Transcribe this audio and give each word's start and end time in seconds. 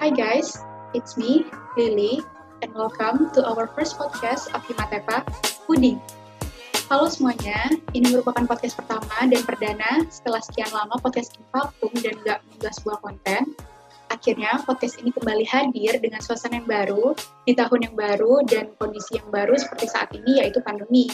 Hi 0.00 0.08
guys, 0.08 0.56
it's 0.96 1.20
me, 1.20 1.44
Lily, 1.76 2.24
and 2.64 2.72
welcome 2.72 3.28
to 3.36 3.44
our 3.44 3.68
first 3.76 4.00
podcast 4.00 4.48
of 4.56 4.64
Himatepa, 4.64 5.28
Puding. 5.68 6.00
Halo 6.88 7.04
semuanya, 7.12 7.68
ini 7.92 8.08
merupakan 8.08 8.48
podcast 8.48 8.80
pertama 8.80 9.28
dan 9.28 9.44
perdana 9.44 10.08
setelah 10.08 10.40
sekian 10.40 10.72
lama 10.72 10.96
podcast 11.04 11.36
ini 11.36 11.44
vakum 11.52 11.92
dan 12.00 12.16
gak 12.24 12.40
mengunggah 12.48 12.72
sebuah 12.80 12.98
konten. 13.04 13.52
Akhirnya 14.08 14.64
podcast 14.64 14.96
ini 15.04 15.12
kembali 15.12 15.44
hadir 15.44 16.00
dengan 16.00 16.24
suasana 16.24 16.64
yang 16.64 16.68
baru, 16.72 17.12
di 17.44 17.52
tahun 17.52 17.92
yang 17.92 17.96
baru, 18.00 18.40
dan 18.48 18.72
kondisi 18.80 19.20
yang 19.20 19.28
baru 19.28 19.52
seperti 19.60 19.84
saat 19.84 20.16
ini 20.16 20.40
yaitu 20.40 20.64
pandemi. 20.64 21.12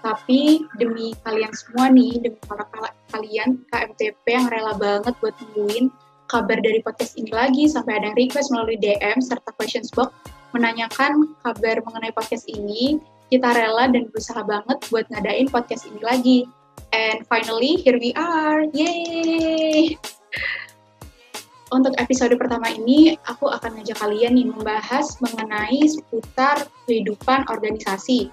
Tapi 0.00 0.64
demi 0.80 1.12
kalian 1.28 1.52
semua 1.52 1.92
nih, 1.92 2.24
demi 2.24 2.40
para 2.48 2.64
kalian 3.12 3.68
KMTP 3.68 4.24
yang 4.32 4.48
rela 4.48 4.72
banget 4.80 5.12
buat 5.20 5.36
nungguin 5.44 5.92
kabar 6.28 6.60
dari 6.60 6.84
podcast 6.84 7.16
ini 7.16 7.32
lagi, 7.32 7.64
sampai 7.66 7.98
ada 7.98 8.12
yang 8.12 8.16
request 8.20 8.52
melalui 8.52 8.76
DM 8.76 9.18
serta 9.24 9.48
questions 9.56 9.88
box 9.90 10.12
menanyakan 10.52 11.32
kabar 11.40 11.80
mengenai 11.84 12.12
podcast 12.12 12.44
ini, 12.48 13.00
kita 13.32 13.48
rela 13.52 13.88
dan 13.88 14.08
berusaha 14.12 14.40
banget 14.44 14.78
buat 14.92 15.04
ngadain 15.12 15.48
podcast 15.48 15.88
ini 15.88 16.00
lagi. 16.04 16.38
And 16.92 17.24
finally, 17.28 17.80
here 17.80 18.00
we 18.00 18.16
are. 18.16 18.64
Yay! 18.72 19.96
Untuk 21.68 21.92
episode 22.00 22.32
pertama 22.40 22.72
ini, 22.72 23.20
aku 23.28 23.52
akan 23.52 23.80
ngajak 23.80 24.00
kalian 24.00 24.40
nih 24.40 24.48
membahas 24.48 25.20
mengenai 25.20 25.84
seputar 25.84 26.64
kehidupan 26.88 27.44
organisasi. 27.52 28.32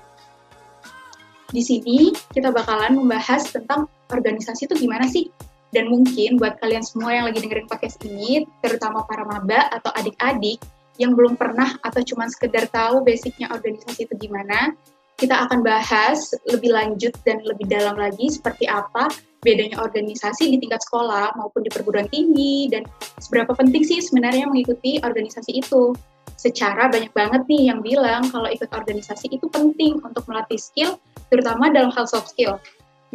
Di 1.52 1.62
sini 1.64 2.16
kita 2.32 2.56
bakalan 2.56 2.96
membahas 2.96 3.52
tentang 3.52 3.92
organisasi 4.08 4.72
itu 4.72 4.88
gimana 4.88 5.04
sih? 5.12 5.28
Dan 5.76 5.92
mungkin 5.92 6.40
buat 6.40 6.56
kalian 6.64 6.88
semua 6.88 7.12
yang 7.12 7.28
lagi 7.28 7.44
dengerin 7.44 7.68
podcast 7.68 8.00
ini, 8.08 8.48
terutama 8.64 9.04
para 9.04 9.28
maba 9.28 9.68
atau 9.76 9.92
adik-adik 10.00 10.64
yang 10.96 11.12
belum 11.12 11.36
pernah 11.36 11.76
atau 11.84 12.00
cuma 12.08 12.32
sekedar 12.32 12.72
tahu 12.72 13.04
basicnya 13.04 13.52
organisasi 13.52 14.08
itu 14.08 14.16
gimana, 14.16 14.72
kita 15.20 15.36
akan 15.48 15.64
bahas 15.64 16.32
lebih 16.48 16.72
lanjut 16.72 17.12
dan 17.28 17.44
lebih 17.44 17.68
dalam 17.68 18.00
lagi 18.00 18.32
seperti 18.32 18.68
apa 18.72 19.12
bedanya 19.44 19.80
organisasi 19.80 20.52
di 20.52 20.58
tingkat 20.60 20.84
sekolah 20.84 21.36
maupun 21.40 21.64
di 21.64 21.72
perguruan 21.72 22.10
tinggi 22.12 22.68
dan 22.68 22.84
seberapa 23.22 23.54
penting 23.56 23.86
sih 23.86 24.02
sebenarnya 24.04 24.50
mengikuti 24.50 25.00
organisasi 25.00 25.62
itu 25.62 25.96
secara 26.36 26.92
banyak 26.92 27.16
banget 27.16 27.48
nih 27.48 27.72
yang 27.72 27.80
bilang 27.80 28.28
kalau 28.28 28.52
ikut 28.52 28.68
organisasi 28.76 29.32
itu 29.32 29.48
penting 29.48 30.04
untuk 30.04 30.28
melatih 30.28 30.60
skill, 30.60 31.00
terutama 31.32 31.72
dalam 31.72 31.96
hal 31.96 32.06
soft 32.06 32.32
skill. 32.36 32.60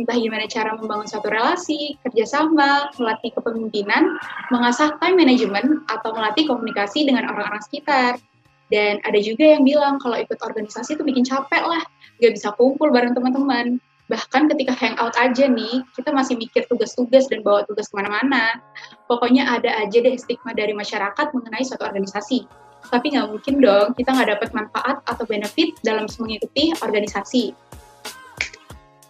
Entah 0.00 0.16
gimana 0.16 0.48
cara 0.48 0.72
membangun 0.80 1.04
suatu 1.04 1.28
relasi, 1.28 2.00
kerjasama, 2.00 2.88
melatih 2.96 3.36
kepemimpinan, 3.36 4.16
mengasah 4.48 4.96
time 4.96 5.20
management, 5.20 5.84
atau 5.92 6.16
melatih 6.16 6.48
komunikasi 6.48 7.04
dengan 7.04 7.28
orang-orang 7.28 7.60
sekitar. 7.60 8.16
Dan 8.72 9.04
ada 9.04 9.20
juga 9.20 9.44
yang 9.44 9.68
bilang 9.68 10.00
kalau 10.00 10.16
ikut 10.16 10.40
organisasi 10.40 10.96
itu 10.96 11.04
bikin 11.04 11.28
capek 11.28 11.60
lah, 11.68 11.84
gak 12.16 12.32
bisa 12.32 12.48
kumpul 12.56 12.88
bareng 12.88 13.12
teman-teman. 13.12 13.76
Bahkan 14.08 14.48
ketika 14.56 14.72
hangout 14.72 15.12
aja 15.20 15.44
nih, 15.44 15.84
kita 15.92 16.16
masih 16.16 16.40
mikir 16.40 16.64
tugas-tugas 16.72 17.28
dan 17.28 17.44
bawa 17.44 17.68
tugas 17.68 17.92
ke 17.92 17.94
mana-mana. 18.00 18.56
Pokoknya 19.04 19.52
ada 19.52 19.84
aja 19.84 20.00
deh 20.00 20.16
stigma 20.16 20.56
dari 20.56 20.72
masyarakat 20.72 21.36
mengenai 21.36 21.60
suatu 21.60 21.84
organisasi 21.84 22.48
tapi 22.88 23.12
nggak 23.12 23.28
mungkin 23.28 23.60
dong 23.60 23.92
kita 23.92 24.08
nggak 24.08 24.40
dapat 24.40 24.48
manfaat 24.56 24.96
atau 25.04 25.24
benefit 25.28 25.76
dalam 25.84 26.08
mengikuti 26.16 26.72
organisasi. 26.80 27.52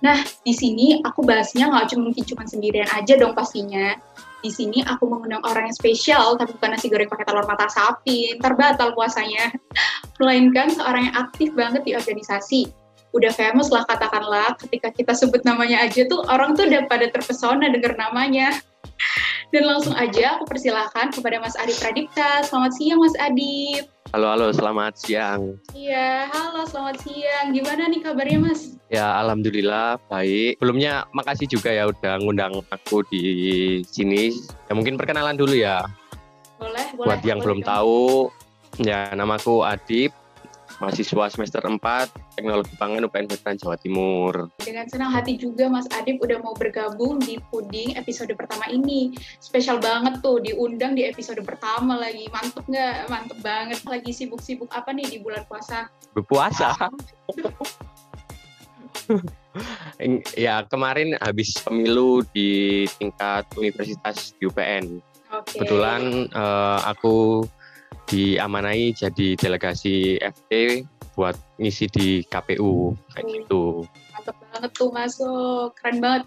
Nah, 0.00 0.18
di 0.44 0.52
sini 0.56 1.00
aku 1.04 1.20
bahasnya 1.20 1.68
nggak 1.68 1.92
cuma 1.92 2.08
mungkin 2.08 2.24
cuma 2.24 2.48
sendirian 2.48 2.88
aja 2.92 3.20
dong 3.20 3.36
pastinya. 3.36 3.96
Di 4.40 4.48
sini 4.48 4.80
aku 4.80 5.04
mengundang 5.04 5.44
orang 5.44 5.68
yang 5.68 5.76
spesial, 5.76 6.40
tapi 6.40 6.56
bukan 6.56 6.72
nasi 6.72 6.88
goreng 6.88 7.12
pakai 7.12 7.28
telur 7.28 7.44
mata 7.44 7.68
sapi, 7.68 8.40
ntar 8.40 8.56
batal 8.56 8.96
puasanya. 8.96 9.52
Melainkan 10.20 10.72
seorang 10.72 11.12
yang 11.12 11.16
aktif 11.28 11.52
banget 11.52 11.84
di 11.84 11.92
organisasi. 11.92 12.72
Udah 13.12 13.28
famous 13.36 13.68
lah 13.68 13.84
katakanlah, 13.84 14.56
ketika 14.64 14.88
kita 14.96 15.12
sebut 15.12 15.44
namanya 15.44 15.84
aja 15.84 16.08
tuh, 16.08 16.24
orang 16.32 16.56
tuh 16.56 16.64
udah 16.64 16.88
pada 16.88 17.12
terpesona 17.12 17.68
denger 17.68 18.00
namanya. 18.00 18.56
Dan 19.52 19.68
langsung 19.68 19.92
aja 19.92 20.40
aku 20.40 20.48
persilahkan 20.48 21.12
kepada 21.12 21.36
Mas 21.42 21.58
Adip 21.60 21.76
Pradipta. 21.76 22.40
Selamat 22.46 22.72
siang 22.80 23.02
Mas 23.02 23.12
Adip. 23.20 23.99
Halo, 24.10 24.26
halo, 24.26 24.50
selamat 24.50 24.98
siang. 24.98 25.54
Iya, 25.70 26.26
halo, 26.34 26.66
selamat 26.66 26.98
siang. 27.06 27.54
Gimana 27.54 27.86
nih 27.86 28.02
kabarnya 28.02 28.42
Mas? 28.42 28.74
Ya, 28.90 29.06
Alhamdulillah 29.22 30.02
baik. 30.10 30.58
Sebelumnya 30.58 31.06
makasih 31.14 31.46
juga 31.46 31.70
ya 31.70 31.86
udah 31.86 32.18
ngundang 32.18 32.58
aku 32.74 33.06
di 33.06 33.22
sini. 33.86 34.34
Ya 34.66 34.74
mungkin 34.74 34.98
perkenalan 34.98 35.38
dulu 35.38 35.54
ya. 35.54 35.86
Boleh, 36.58 36.90
boleh. 36.98 37.06
Buat 37.06 37.22
yang 37.22 37.38
boleh, 37.38 37.46
belum 37.46 37.60
boleh. 37.62 37.70
tahu, 37.70 38.02
ya 38.82 39.14
namaku 39.14 39.62
Adip, 39.62 40.10
mahasiswa 40.80 41.24
semester 41.28 41.60
4 41.60 41.78
Teknologi 42.40 42.72
Pangan 42.80 43.04
UPN 43.04 43.28
Veteran 43.28 43.56
Jawa 43.60 43.76
Timur. 43.76 44.48
Dengan 44.64 44.88
senang 44.88 45.12
hati 45.12 45.36
juga 45.36 45.68
Mas 45.68 45.84
Adip 45.92 46.24
udah 46.24 46.40
mau 46.40 46.56
bergabung 46.56 47.20
di 47.20 47.36
Puding 47.52 48.00
episode 48.00 48.32
pertama 48.32 48.64
ini. 48.72 49.12
Spesial 49.44 49.76
banget 49.76 50.24
tuh 50.24 50.40
diundang 50.40 50.96
di 50.96 51.04
episode 51.04 51.44
pertama 51.44 52.00
lagi. 52.00 52.26
Mantep 52.32 52.64
nggak? 52.64 53.12
Mantep 53.12 53.38
banget. 53.44 53.78
Lagi 53.84 54.10
sibuk-sibuk 54.16 54.72
apa 54.72 54.96
nih 54.96 55.04
di 55.06 55.18
bulan 55.20 55.44
puasa? 55.44 55.92
Berpuasa. 56.16 56.72
ya 60.40 60.64
kemarin 60.64 61.12
habis 61.20 61.60
pemilu 61.60 62.24
di 62.32 62.88
tingkat 62.96 63.44
universitas 63.60 64.32
di 64.40 64.48
UPN. 64.48 65.04
Oke. 65.30 65.60
Kebetulan 65.60 66.26
eh, 66.32 66.80
aku 66.88 67.44
diamanai 68.10 68.90
jadi 68.90 69.38
delegasi 69.38 70.18
FT 70.18 70.82
buat 71.14 71.34
ngisi 71.58 71.86
di 71.90 72.08
KPU 72.26 72.96
kayak 73.12 73.26
gitu. 73.28 73.84
Mantep 74.14 74.36
banget 74.50 74.72
tuh 74.74 74.90
masuk. 74.90 75.68
Keren 75.78 75.98
banget. 76.00 76.24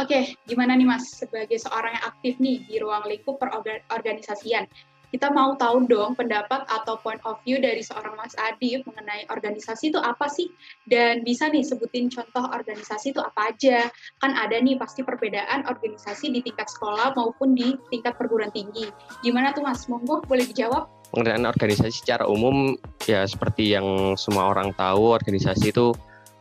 Oke, 0.00 0.38
gimana 0.46 0.76
nih 0.76 0.86
Mas 0.88 1.08
sebagai 1.12 1.56
seorang 1.60 1.96
yang 1.96 2.04
aktif 2.08 2.38
nih 2.40 2.62
di 2.64 2.76
ruang 2.80 3.04
lingkup 3.08 3.40
perorganisasian? 3.42 4.68
Kita 5.06 5.30
mau 5.30 5.54
tahu 5.54 5.86
dong 5.86 6.18
pendapat 6.18 6.66
atau 6.66 6.98
point 6.98 7.22
of 7.22 7.38
view 7.46 7.62
dari 7.62 7.78
seorang 7.78 8.18
Mas 8.18 8.34
Adip 8.36 8.82
mengenai 8.90 9.24
organisasi 9.30 9.94
itu 9.94 10.02
apa 10.02 10.26
sih? 10.26 10.50
Dan 10.82 11.22
bisa 11.22 11.46
nih 11.46 11.62
sebutin 11.62 12.10
contoh 12.10 12.42
organisasi 12.42 13.14
itu 13.14 13.22
apa 13.22 13.54
aja? 13.54 13.86
Kan 14.18 14.34
ada 14.34 14.58
nih 14.58 14.74
pasti 14.76 15.06
perbedaan 15.06 15.64
organisasi 15.70 16.34
di 16.34 16.42
tingkat 16.42 16.66
sekolah 16.68 17.14
maupun 17.14 17.54
di 17.54 17.78
tingkat 17.88 18.18
perguruan 18.18 18.50
tinggi. 18.50 18.90
Gimana 19.22 19.54
tuh 19.54 19.62
Mas? 19.62 19.86
Monggo 19.86 20.26
boleh 20.26 20.42
dijawab? 20.42 20.95
Pengertian 21.14 21.46
organisasi 21.46 22.02
secara 22.02 22.26
umum 22.26 22.76
ya 23.06 23.24
seperti 23.24 23.72
yang 23.72 24.18
semua 24.18 24.50
orang 24.52 24.74
tahu 24.74 25.14
organisasi 25.16 25.70
itu 25.70 25.94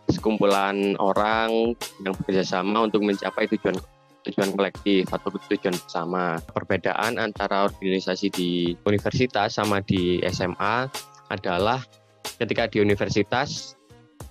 sekumpulan 0.10 0.98
orang 1.02 1.74
yang 2.02 2.14
bekerja 2.18 2.46
sama 2.46 2.86
untuk 2.86 3.02
mencapai 3.06 3.50
tujuan 3.50 3.78
tujuan 4.26 4.50
kolektif 4.58 5.06
atau 5.14 5.30
tujuan 5.30 5.78
bersama. 5.78 6.42
Perbedaan 6.50 7.22
antara 7.22 7.70
organisasi 7.70 8.34
di 8.34 8.50
universitas 8.90 9.62
sama 9.62 9.86
di 9.86 10.22
SMA 10.26 10.90
adalah 11.30 11.82
ketika 12.42 12.66
di 12.66 12.82
universitas 12.82 13.78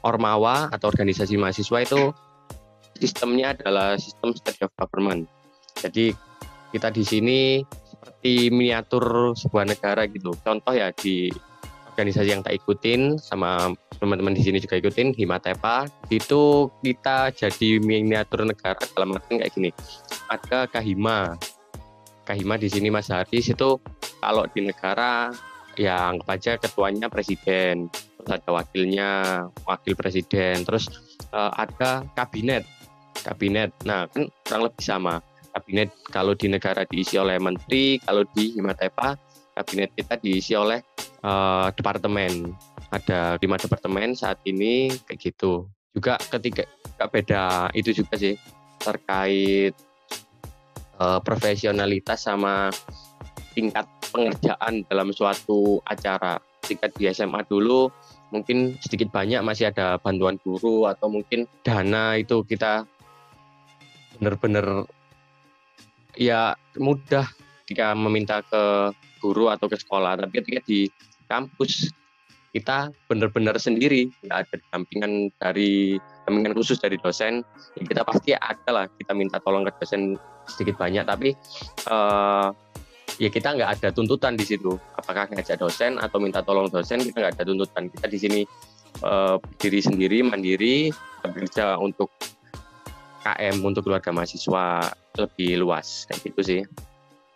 ormawa 0.02 0.68
atau 0.74 0.90
organisasi 0.90 1.38
mahasiswa 1.38 1.78
itu 1.80 2.02
sistemnya 2.98 3.54
adalah 3.54 3.96
sistem 3.96 4.34
study 4.34 4.66
of 4.66 4.72
government. 4.76 5.30
Jadi 5.78 6.14
kita 6.74 6.90
di 6.90 7.02
sini 7.06 7.40
seperti 8.04 8.52
miniatur 8.52 9.32
sebuah 9.32 9.64
negara 9.64 10.04
gitu. 10.04 10.36
Contoh 10.44 10.76
ya 10.76 10.92
di 10.92 11.32
organisasi 11.96 12.28
yang 12.36 12.44
tak 12.44 12.60
ikutin 12.60 13.16
sama 13.16 13.72
teman-teman 13.96 14.36
di 14.36 14.44
sini 14.44 14.60
juga 14.60 14.76
ikutin 14.76 15.16
Himatepa 15.16 15.88
itu 16.12 16.68
kita 16.84 17.32
jadi 17.32 17.80
miniatur 17.80 18.44
negara 18.44 18.84
dalam 18.92 19.16
artian 19.16 19.40
kayak 19.40 19.52
gini. 19.56 19.70
Ada 20.28 20.68
Kahima. 20.68 21.32
Kahima 22.28 22.60
di 22.60 22.68
sini 22.68 22.92
Mas 22.92 23.08
Haris 23.08 23.48
itu 23.52 23.80
kalau 24.20 24.44
di 24.52 24.60
negara 24.64 25.32
ya 25.76 26.12
anggap 26.12 26.28
aja 26.32 26.52
ketuanya 26.56 27.12
presiden, 27.12 27.92
terus 27.92 28.30
ada 28.40 28.50
wakilnya, 28.52 29.12
wakil 29.68 29.92
presiden, 29.92 30.64
terus 30.64 30.88
eh, 31.32 31.52
ada 31.52 32.04
kabinet. 32.16 32.64
Kabinet. 33.20 33.72
Nah, 33.84 34.08
kan 34.08 34.28
kurang 34.44 34.62
lebih 34.68 34.84
sama 34.84 35.20
kabinet 35.54 35.94
kalau 36.10 36.34
di 36.34 36.50
negara 36.50 36.82
diisi 36.82 37.14
oleh 37.14 37.38
menteri, 37.38 38.02
kalau 38.02 38.26
di 38.34 38.58
Himatepa 38.58 39.14
kabinet 39.54 39.94
kita 39.94 40.18
diisi 40.18 40.52
oleh 40.58 40.82
uh, 41.22 41.70
departemen. 41.70 42.52
Ada 42.90 43.38
lima 43.42 43.58
departemen 43.58 44.14
saat 44.14 44.42
ini 44.46 44.90
kayak 45.06 45.18
gitu. 45.18 45.66
Juga 45.94 46.18
ketika 46.18 46.66
gak 46.98 47.10
beda 47.10 47.70
itu 47.74 47.94
juga 47.94 48.18
sih 48.18 48.34
terkait 48.82 49.74
uh, 50.98 51.18
profesionalitas 51.22 52.26
sama 52.26 52.70
tingkat 53.54 53.86
pengerjaan 54.10 54.82
dalam 54.90 55.14
suatu 55.14 55.78
acara. 55.86 56.38
Ketika 56.62 56.90
di 56.94 57.10
SMA 57.10 57.44
dulu 57.46 57.90
mungkin 58.34 58.74
sedikit 58.82 59.14
banyak 59.14 59.38
masih 59.46 59.70
ada 59.70 60.00
bantuan 60.02 60.40
guru 60.42 60.90
atau 60.90 61.06
mungkin 61.06 61.46
dana 61.62 62.18
itu 62.18 62.42
kita 62.42 62.88
benar-benar 64.18 64.86
ya 66.18 66.54
mudah 66.78 67.26
jika 67.68 67.96
meminta 67.96 68.40
ke 68.44 68.92
guru 69.18 69.48
atau 69.48 69.66
ke 69.66 69.76
sekolah 69.80 70.20
tapi 70.20 70.42
ketika 70.42 70.60
di 70.68 70.88
kampus 71.26 71.90
kita 72.54 72.94
benar-benar 73.10 73.58
sendiri 73.58 74.06
nggak 74.22 74.38
ada 74.46 74.56
dampingan 74.70 75.32
dari 75.42 75.98
dampingan 76.22 76.54
khusus 76.54 76.78
dari 76.78 76.94
dosen 77.00 77.42
ya 77.74 77.82
kita 77.82 78.06
pasti 78.06 78.30
ada 78.36 78.70
lah 78.70 78.86
kita 78.94 79.10
minta 79.16 79.42
tolong 79.42 79.66
ke 79.66 79.74
dosen 79.82 80.14
sedikit 80.46 80.78
banyak 80.78 81.02
tapi 81.02 81.34
uh, 81.90 82.54
ya 83.18 83.30
kita 83.30 83.54
nggak 83.54 83.70
ada 83.80 83.88
tuntutan 83.94 84.34
di 84.34 84.44
situ. 84.46 84.74
Apakah 84.98 85.30
ngajak 85.30 85.60
dosen 85.60 86.00
atau 86.00 86.18
minta 86.18 86.42
tolong 86.42 86.66
dosen 86.70 87.02
kita 87.02 87.16
nggak 87.20 87.34
ada 87.38 87.44
tuntutan. 87.46 87.82
Kita 87.90 88.06
di 88.10 88.18
sini 88.18 88.40
uh, 89.06 89.38
berdiri 89.38 89.80
sendiri 89.82 90.18
mandiri 90.26 90.90
bekerja 91.22 91.78
untuk 91.80 92.10
KM 93.24 93.64
untuk 93.64 93.88
keluarga 93.88 94.12
mahasiswa 94.12 94.92
lebih 95.16 95.64
luas 95.64 96.04
kayak 96.06 96.20
gitu 96.28 96.40
sih 96.44 96.62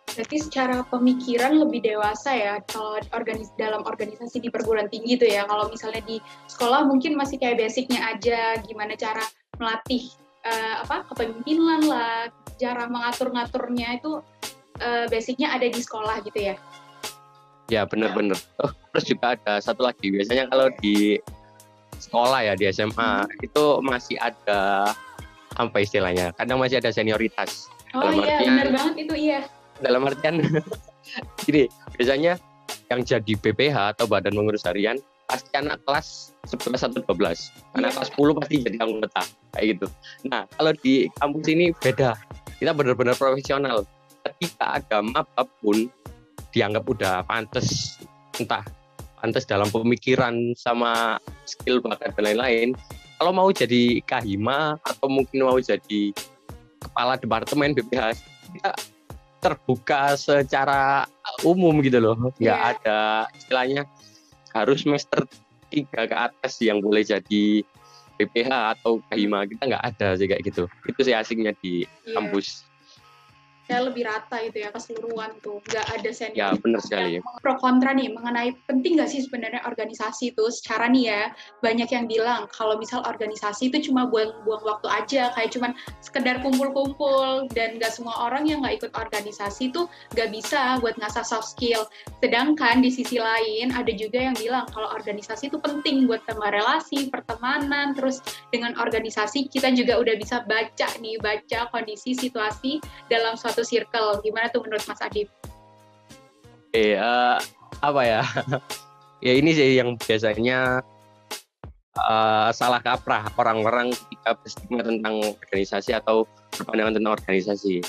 Berarti 0.09 0.37
secara 0.41 0.81
pemikiran 0.89 1.53
lebih 1.61 1.85
dewasa 1.85 2.33
ya 2.33 2.53
kalau 2.65 2.97
organis 3.13 3.53
dalam 3.55 3.85
organisasi 3.85 4.41
di 4.41 4.49
perguruan 4.49 4.89
tinggi 4.89 5.21
itu 5.21 5.25
ya. 5.29 5.45
Kalau 5.45 5.69
misalnya 5.69 6.01
di 6.01 6.17
sekolah 6.49 6.85
mungkin 6.89 7.13
masih 7.13 7.37
kayak 7.37 7.61
basicnya 7.61 8.01
aja, 8.09 8.57
gimana 8.65 8.97
cara 8.97 9.21
melatih 9.61 10.09
uh, 10.49 10.81
apa 10.81 11.05
kepemimpinan 11.13 11.85
lah, 11.85 12.33
cara 12.57 12.89
mengatur-ngaturnya 12.89 14.01
itu 14.01 14.19
uh, 14.81 15.05
basicnya 15.13 15.53
ada 15.53 15.69
di 15.69 15.77
sekolah 15.77 16.25
gitu 16.25 16.39
ya. 16.51 16.55
Ya 17.69 17.85
benar-benar. 17.85 18.41
Oh, 18.65 18.73
terus 18.91 19.05
juga 19.05 19.37
ada 19.37 19.61
satu 19.61 19.85
lagi 19.85 20.09
biasanya 20.09 20.49
kalau 20.49 20.73
di 20.81 21.21
sekolah 22.01 22.49
ya 22.49 22.53
di 22.57 22.65
SMA 22.73 23.27
hmm. 23.27 23.45
itu 23.45 23.63
masih 23.85 24.17
ada 24.17 24.89
apa 25.59 25.83
istilahnya? 25.83 26.31
Kadang 26.39 26.63
masih 26.63 26.79
ada 26.79 26.89
senioritas. 26.95 27.67
Oh 27.91 28.07
iya, 28.15 28.39
benar 28.39 28.67
banget 28.71 28.95
itu 29.03 29.15
iya. 29.19 29.39
Dalam 29.83 30.07
artian 30.07 30.39
gini 31.43 31.67
biasanya 31.99 32.39
yang 32.87 33.01
jadi 33.03 33.33
BPH 33.37 33.97
atau 33.97 34.05
badan 34.07 34.33
pengurus 34.33 34.63
harian 34.63 34.97
pasti 35.29 35.53
anak 35.53 35.77
kelas 35.85 36.33
11 36.49 36.89
atau 36.89 36.99
12 37.05 37.77
anak 37.77 37.91
kelas 37.93 38.09
10 38.17 38.37
pasti 38.41 38.55
jadi 38.65 38.77
anggota 38.81 39.21
kayak 39.53 39.65
gitu. 39.77 39.87
Nah 40.25 40.47
kalau 40.55 40.71
di 40.79 41.11
kampus 41.19 41.45
ini 41.51 41.65
beda. 41.75 42.15
Kita 42.59 42.75
benar-benar 42.75 43.15
profesional. 43.15 43.87
Ketika 44.19 44.83
agama 44.83 45.23
apa 45.23 45.47
pun 45.63 45.87
dianggap 46.51 46.83
udah 46.83 47.23
pantas 47.23 47.99
entah 48.35 48.67
pantas 49.19 49.47
dalam 49.47 49.67
pemikiran 49.71 50.55
sama 50.55 51.19
skill 51.47 51.79
bakat 51.83 52.15
dan 52.15 52.35
lain-lain 52.35 52.75
kalau 53.19 53.35
mau 53.35 53.49
jadi 53.51 53.99
kahima 54.07 54.79
atau 54.79 55.11
mungkin 55.11 55.43
mau 55.43 55.59
jadi 55.59 56.15
kepala 56.79 57.19
departemen 57.19 57.75
BPH 57.75 58.15
kita 58.55 58.71
terbuka 59.43 60.15
secara 60.15 61.03
umum 61.43 61.75
gitu 61.83 61.99
loh 61.99 62.15
nggak 62.39 62.39
yeah. 62.39 62.71
ada 62.75 62.99
istilahnya 63.35 63.83
harus 64.55 64.87
semester 64.87 65.27
tiga 65.67 66.07
ke 66.07 66.15
atas 66.15 66.57
yang 66.63 66.79
boleh 66.79 67.03
jadi 67.03 67.61
PPH 68.19 68.79
atau 68.79 68.99
KHIMA 69.11 69.47
kita 69.47 69.63
nggak 69.67 69.83
ada 69.95 70.07
sih 70.15 70.27
kayak 70.27 70.43
gitu 70.47 70.63
itu 70.87 70.99
sih 71.03 71.15
asiknya 71.15 71.51
di 71.59 71.83
yeah. 71.83 72.15
kampus 72.15 72.67
ya 73.69 73.85
lebih 73.85 74.03
rata 74.09 74.41
gitu 74.43 74.65
ya 74.65 74.69
keseluruhan 74.73 75.37
tuh. 75.39 75.61
Nggak 75.69 75.85
ada 75.93 76.09
senior 76.09 76.37
ya 76.39 76.49
benar 76.57 76.81
sekali 76.81 77.21
pro 77.43 77.55
kontra 77.61 77.93
nih 77.93 78.09
mengenai 78.09 78.57
penting 78.65 78.97
nggak 78.97 79.09
sih 79.11 79.21
sebenarnya 79.23 79.61
organisasi 79.69 80.33
itu 80.33 80.45
secara 80.49 80.89
nih 80.89 81.03
ya 81.13 81.23
banyak 81.61 81.89
yang 81.91 82.05
bilang 82.09 82.49
kalau 82.49 82.75
misal 82.81 83.05
organisasi 83.05 83.69
itu 83.69 83.91
cuma 83.91 84.09
buang-buang 84.09 84.63
waktu 84.65 84.87
aja 84.89 85.29
kayak 85.37 85.53
cuman 85.53 85.71
sekedar 86.01 86.41
kumpul-kumpul 86.41 87.45
dan 87.53 87.77
nggak 87.77 87.93
semua 87.93 88.15
orang 88.25 88.49
yang 88.49 88.65
nggak 88.65 88.81
ikut 88.81 88.91
organisasi 88.97 89.69
itu 89.69 89.85
nggak 90.17 90.29
bisa 90.33 90.81
buat 90.81 90.97
ngasah 90.97 91.23
soft 91.23 91.53
skill. 91.53 91.85
Sedangkan 92.19 92.81
di 92.81 92.89
sisi 92.89 93.21
lain 93.21 93.71
ada 93.75 93.91
juga 93.93 94.19
yang 94.19 94.35
bilang 94.35 94.65
kalau 94.73 94.89
organisasi 94.95 95.53
itu 95.53 95.61
penting 95.61 96.09
buat 96.09 96.25
tambah 96.25 96.49
relasi 96.49 97.13
pertemanan 97.13 97.93
terus 97.93 98.23
dengan 98.49 98.73
organisasi 98.79 99.51
kita 99.51 99.71
juga 99.75 99.99
udah 99.99 100.15
bisa 100.17 100.41
baca 100.47 100.87
nih 100.99 101.19
baca 101.21 101.69
kondisi 101.69 102.17
situasi 102.17 102.81
dalam 103.11 103.37
suatu 103.37 103.58
satu 103.59 103.67
circle. 103.67 104.09
Gimana 104.23 104.47
tuh 104.47 104.63
menurut 104.63 104.79
Mas 104.87 105.03
Adib? 105.03 105.27
Oke, 106.71 106.95
uh, 106.95 107.35
apa 107.83 108.01
ya? 108.07 108.21
ya 109.25 109.35
ini 109.35 109.51
sih 109.51 109.75
yang 109.75 109.99
biasanya 109.99 110.79
uh, 111.99 112.49
salah 112.55 112.79
kaprah 112.79 113.27
orang-orang 113.35 113.91
ketika 113.91 114.39
berstigma 114.39 114.81
tentang 114.87 115.35
organisasi 115.43 115.91
atau 115.91 116.23
berpandangan 116.55 116.95
tentang 116.95 117.13
organisasi. 117.19 117.83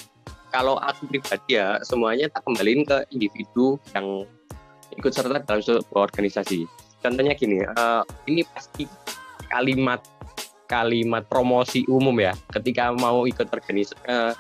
Kalau 0.51 0.75
aku 0.83 1.07
pribadi 1.07 1.55
ya 1.55 1.79
semuanya 1.87 2.27
tak 2.35 2.43
kembaliin 2.43 2.83
ke 2.83 3.07
individu 3.15 3.79
yang 3.95 4.27
ikut 4.99 5.15
serta 5.15 5.39
dalam 5.47 5.63
sebuah 5.63 6.11
organisasi. 6.11 6.67
Contohnya 6.99 7.39
gini, 7.39 7.63
uh, 7.63 8.03
ini 8.27 8.43
pasti 8.51 8.91
kalimat 9.47 10.03
kalimat 10.67 11.27
promosi 11.27 11.83
umum 11.91 12.15
ya 12.19 12.31
ketika 12.55 12.95
mau 12.95 13.27
ikut 13.27 13.47
organisasi 13.51 13.95
uh, 14.11 14.35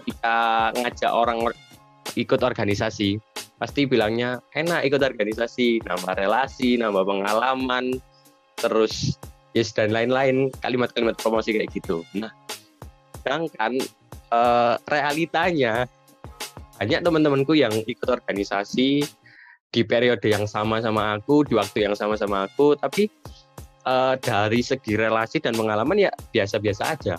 ketika 0.00 0.36
ngajak 0.76 1.12
orang 1.12 1.38
ikut 2.16 2.40
organisasi 2.40 3.20
pasti 3.56 3.88
bilangnya 3.88 4.40
enak 4.52 4.84
ikut 4.84 5.00
organisasi 5.00 5.80
nambah 5.84 6.12
relasi 6.16 6.76
nambah 6.76 7.04
pengalaman 7.08 7.96
terus 8.60 9.16
yes 9.56 9.72
dan 9.72 9.92
lain-lain 9.92 10.52
kalimat-kalimat 10.60 11.16
promosi 11.16 11.56
kayak 11.56 11.72
gitu. 11.72 12.04
Nah 12.12 12.32
sedangkan 13.24 13.80
uh, 14.30 14.76
realitanya 14.92 15.88
banyak 16.76 17.00
teman-temanku 17.00 17.56
yang 17.56 17.72
ikut 17.72 18.04
organisasi 18.04 19.08
di 19.72 19.80
periode 19.82 20.24
yang 20.28 20.44
sama 20.44 20.78
sama 20.84 21.16
aku 21.16 21.42
di 21.48 21.56
waktu 21.56 21.88
yang 21.88 21.96
sama 21.96 22.20
sama 22.20 22.44
aku 22.44 22.76
tapi 22.76 23.08
uh, 23.88 24.20
dari 24.20 24.60
segi 24.60 25.00
relasi 25.00 25.40
dan 25.40 25.56
pengalaman 25.56 25.96
ya 25.96 26.12
biasa-biasa 26.32 26.82
aja. 26.92 27.16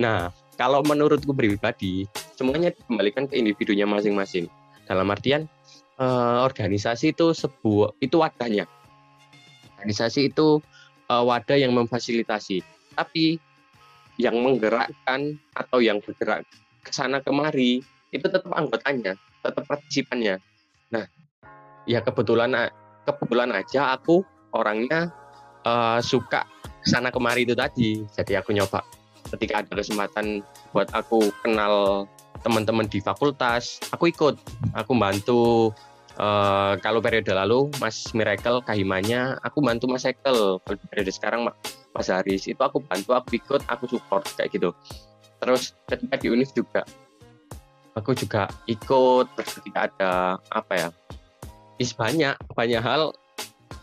Nah 0.00 0.32
kalau 0.56 0.80
menurutku 0.82 1.32
pribadi 1.36 2.08
semuanya 2.36 2.72
dikembalikan 2.72 3.28
ke 3.28 3.36
individunya 3.36 3.84
masing-masing. 3.84 4.48
Dalam 4.88 5.08
artian 5.12 5.44
eh, 6.00 6.38
organisasi 6.42 7.12
itu 7.12 7.36
sebuah 7.36 7.96
itu 8.00 8.16
wadahnya. 8.20 8.64
Organisasi 9.78 10.32
itu 10.32 10.60
eh, 11.08 11.22
wadah 11.22 11.56
yang 11.56 11.76
memfasilitasi. 11.76 12.64
Tapi 12.96 13.36
yang 14.16 14.40
menggerakkan 14.40 15.36
atau 15.52 15.78
yang 15.84 16.00
bergerak 16.00 16.48
ke 16.80 16.90
sana 16.92 17.20
kemari 17.20 17.84
itu 18.12 18.26
tetap 18.26 18.48
anggotanya 18.56 19.20
tetap 19.44 19.64
partisipannya. 19.68 20.40
Nah 20.90 21.04
ya 21.84 22.00
kebetulan 22.00 22.72
kebetulan 23.04 23.52
aja 23.52 23.92
aku 23.94 24.24
orangnya 24.56 25.12
uh, 25.68 26.00
suka 26.00 26.48
sana 26.82 27.12
kemari 27.12 27.44
itu 27.44 27.52
tadi. 27.52 28.02
Jadi 28.08 28.32
aku 28.40 28.56
nyoba 28.56 28.80
ketika 29.34 29.64
ada 29.64 29.72
kesempatan 29.72 30.44
buat 30.70 30.90
aku 30.94 31.32
kenal 31.42 32.06
teman-teman 32.44 32.86
di 32.86 33.02
fakultas 33.02 33.82
aku 33.90 34.12
ikut. 34.12 34.38
Aku 34.76 34.92
bantu 34.94 35.72
uh, 36.20 36.74
kalau 36.80 37.02
periode 37.02 37.32
lalu 37.32 37.68
Mas 37.82 38.12
Miracle 38.12 38.62
kahimanya 38.62 39.40
aku 39.42 39.58
bantu 39.64 39.90
Mas 39.90 40.04
Ekel 40.06 40.60
kalau 40.62 40.76
periode 40.88 41.12
sekarang 41.12 41.48
Mas 41.96 42.08
Haris 42.12 42.44
itu 42.46 42.60
aku 42.60 42.78
bantu 42.84 43.16
aku 43.16 43.40
ikut 43.40 43.62
aku 43.66 43.88
support 43.88 44.26
kayak 44.36 44.52
gitu. 44.52 44.70
Terus 45.40 45.76
ketika 45.88 46.14
di 46.20 46.26
Unif 46.32 46.52
juga 46.52 46.84
aku 47.96 48.12
juga 48.12 48.48
ikut. 48.68 49.26
Terus 49.34 49.50
ketika 49.60 49.78
ada 49.88 50.12
apa 50.52 50.72
ya 50.76 50.88
is 51.76 51.92
banyak 51.92 52.36
banyak 52.52 52.80
hal 52.80 53.12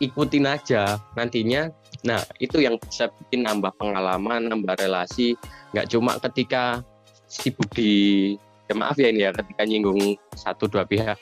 ikutin 0.02 0.46
aja. 0.46 0.98
Nantinya 1.14 1.70
Nah, 2.04 2.20
itu 2.36 2.60
yang 2.60 2.76
bisa 2.76 3.08
bikin 3.08 3.48
nambah 3.48 3.72
pengalaman, 3.80 4.52
nambah 4.52 4.76
relasi. 4.76 5.34
Nggak 5.72 5.88
cuma 5.88 6.20
ketika 6.20 6.84
sibuk 7.24 7.66
di, 7.72 8.36
ya 8.68 8.74
maaf 8.76 9.00
ya 9.00 9.08
ini 9.08 9.24
ya, 9.24 9.32
ketika 9.32 9.64
nyinggung 9.64 10.20
satu 10.36 10.68
dua 10.68 10.84
pihak, 10.84 11.16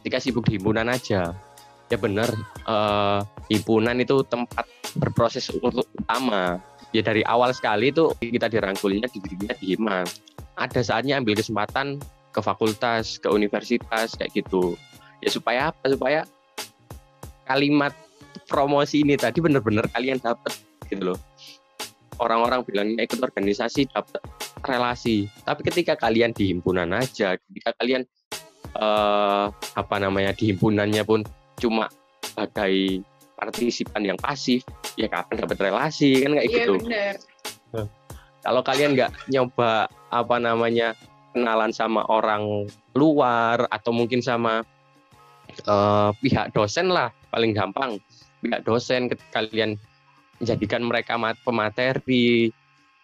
ketika 0.00 0.20
sibuk 0.20 0.44
di 0.44 0.60
himpunan 0.60 0.92
aja. 0.92 1.32
Ya 1.86 1.96
benar, 1.96 2.28
uh, 2.66 3.22
himpunan 3.48 3.96
itu 3.96 4.20
tempat 4.28 4.68
berproses 5.00 5.48
untuk 5.54 5.88
utama. 5.96 6.60
Ya 6.92 7.00
dari 7.00 7.24
awal 7.24 7.54
sekali 7.56 7.94
itu 7.94 8.12
kita 8.18 8.50
dirangkulnya 8.50 9.08
di 9.08 9.18
dirinya 9.22 9.54
di 9.56 9.74
Hima. 9.74 10.02
Ada 10.58 10.82
saatnya 10.82 11.20
ambil 11.20 11.38
kesempatan 11.38 12.00
ke 12.34 12.40
fakultas, 12.44 13.22
ke 13.22 13.28
universitas 13.30 14.18
kayak 14.18 14.32
gitu. 14.34 14.74
Ya 15.22 15.30
supaya 15.32 15.72
apa? 15.72 15.84
Supaya 15.88 16.20
kalimat 17.46 17.94
promosi 18.46 19.02
ini 19.02 19.18
tadi 19.18 19.42
benar-benar 19.42 19.90
kalian 19.92 20.22
dapat 20.22 20.54
gitu 20.86 21.12
loh. 21.12 21.18
Orang-orang 22.16 22.64
bilangnya 22.64 23.04
ikut 23.04 23.20
organisasi 23.20 23.92
dapat 23.92 24.24
relasi. 24.64 25.28
Tapi 25.44 25.60
ketika 25.68 26.00
kalian 26.00 26.32
di 26.32 26.48
himpunan 26.48 26.88
aja 26.96 27.36
ketika 27.36 27.76
kalian 27.76 28.08
uh, 28.80 29.52
apa 29.52 29.96
namanya 30.00 30.32
di 30.32 30.52
himpunannya 30.52 31.02
pun 31.04 31.20
cuma 31.60 31.88
sebagai 32.24 33.04
partisipan 33.36 34.02
yang 34.04 34.18
pasif 34.20 34.64
ya 34.96 35.08
kapan 35.08 35.44
dapat 35.44 35.58
relasi 35.60 36.24
kan 36.24 36.36
kayak 36.36 36.48
iya, 36.48 36.56
gitu. 36.64 36.72
bener. 36.80 37.14
kalau 38.40 38.60
kalian 38.64 38.96
nggak 38.96 39.12
nyoba 39.28 39.88
apa 40.08 40.36
namanya 40.40 40.96
kenalan 41.36 41.72
sama 41.72 42.04
orang 42.08 42.64
luar 42.96 43.68
atau 43.68 43.92
mungkin 43.92 44.24
sama 44.24 44.64
uh, 45.68 46.10
pihak 46.24 46.56
dosen 46.56 46.88
lah 46.88 47.12
paling 47.28 47.52
gampang 47.52 48.00
pihak 48.46 48.62
dosen 48.64 49.10
kalian 49.34 49.74
menjadikan 50.38 50.82
mereka 50.84 51.16
pemateri. 51.42 52.52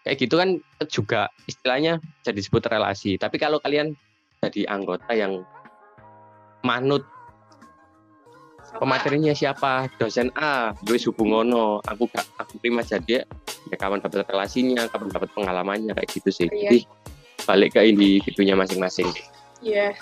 Kayak 0.03 0.17
gitu 0.19 0.35
kan 0.35 0.49
juga 0.91 1.31
istilahnya 1.47 2.03
jadi 2.27 2.35
disebut 2.35 2.67
relasi. 2.67 3.15
Tapi 3.15 3.39
kalau 3.39 3.59
kalian 3.63 3.95
jadi 4.43 4.67
anggota 4.67 5.15
yang 5.15 5.47
manut 6.67 7.07
pematerinya 8.75 9.31
siapa? 9.31 9.87
Dosen 9.95 10.27
A 10.35 10.75
Luis 10.87 11.07
Hubungono 11.07 11.79
aku 11.87 12.11
gak 12.11 12.27
aku 12.35 12.59
terima 12.59 12.83
jadi 12.83 13.23
ya. 13.23 13.75
Kapan 13.79 14.03
dapat 14.03 14.27
relasinya 14.27 14.87
kapan 14.91 15.07
dapat 15.11 15.29
pengalamannya 15.31 15.95
kayak 15.95 16.09
gitu 16.11 16.29
sih. 16.29 16.47
Iya. 16.51 16.69
jadi 16.69 16.79
balik 17.43 17.75
ke 17.75 17.81
individunya 17.83 18.55
masing-masing. 18.55 19.07
Iya. 19.63 19.95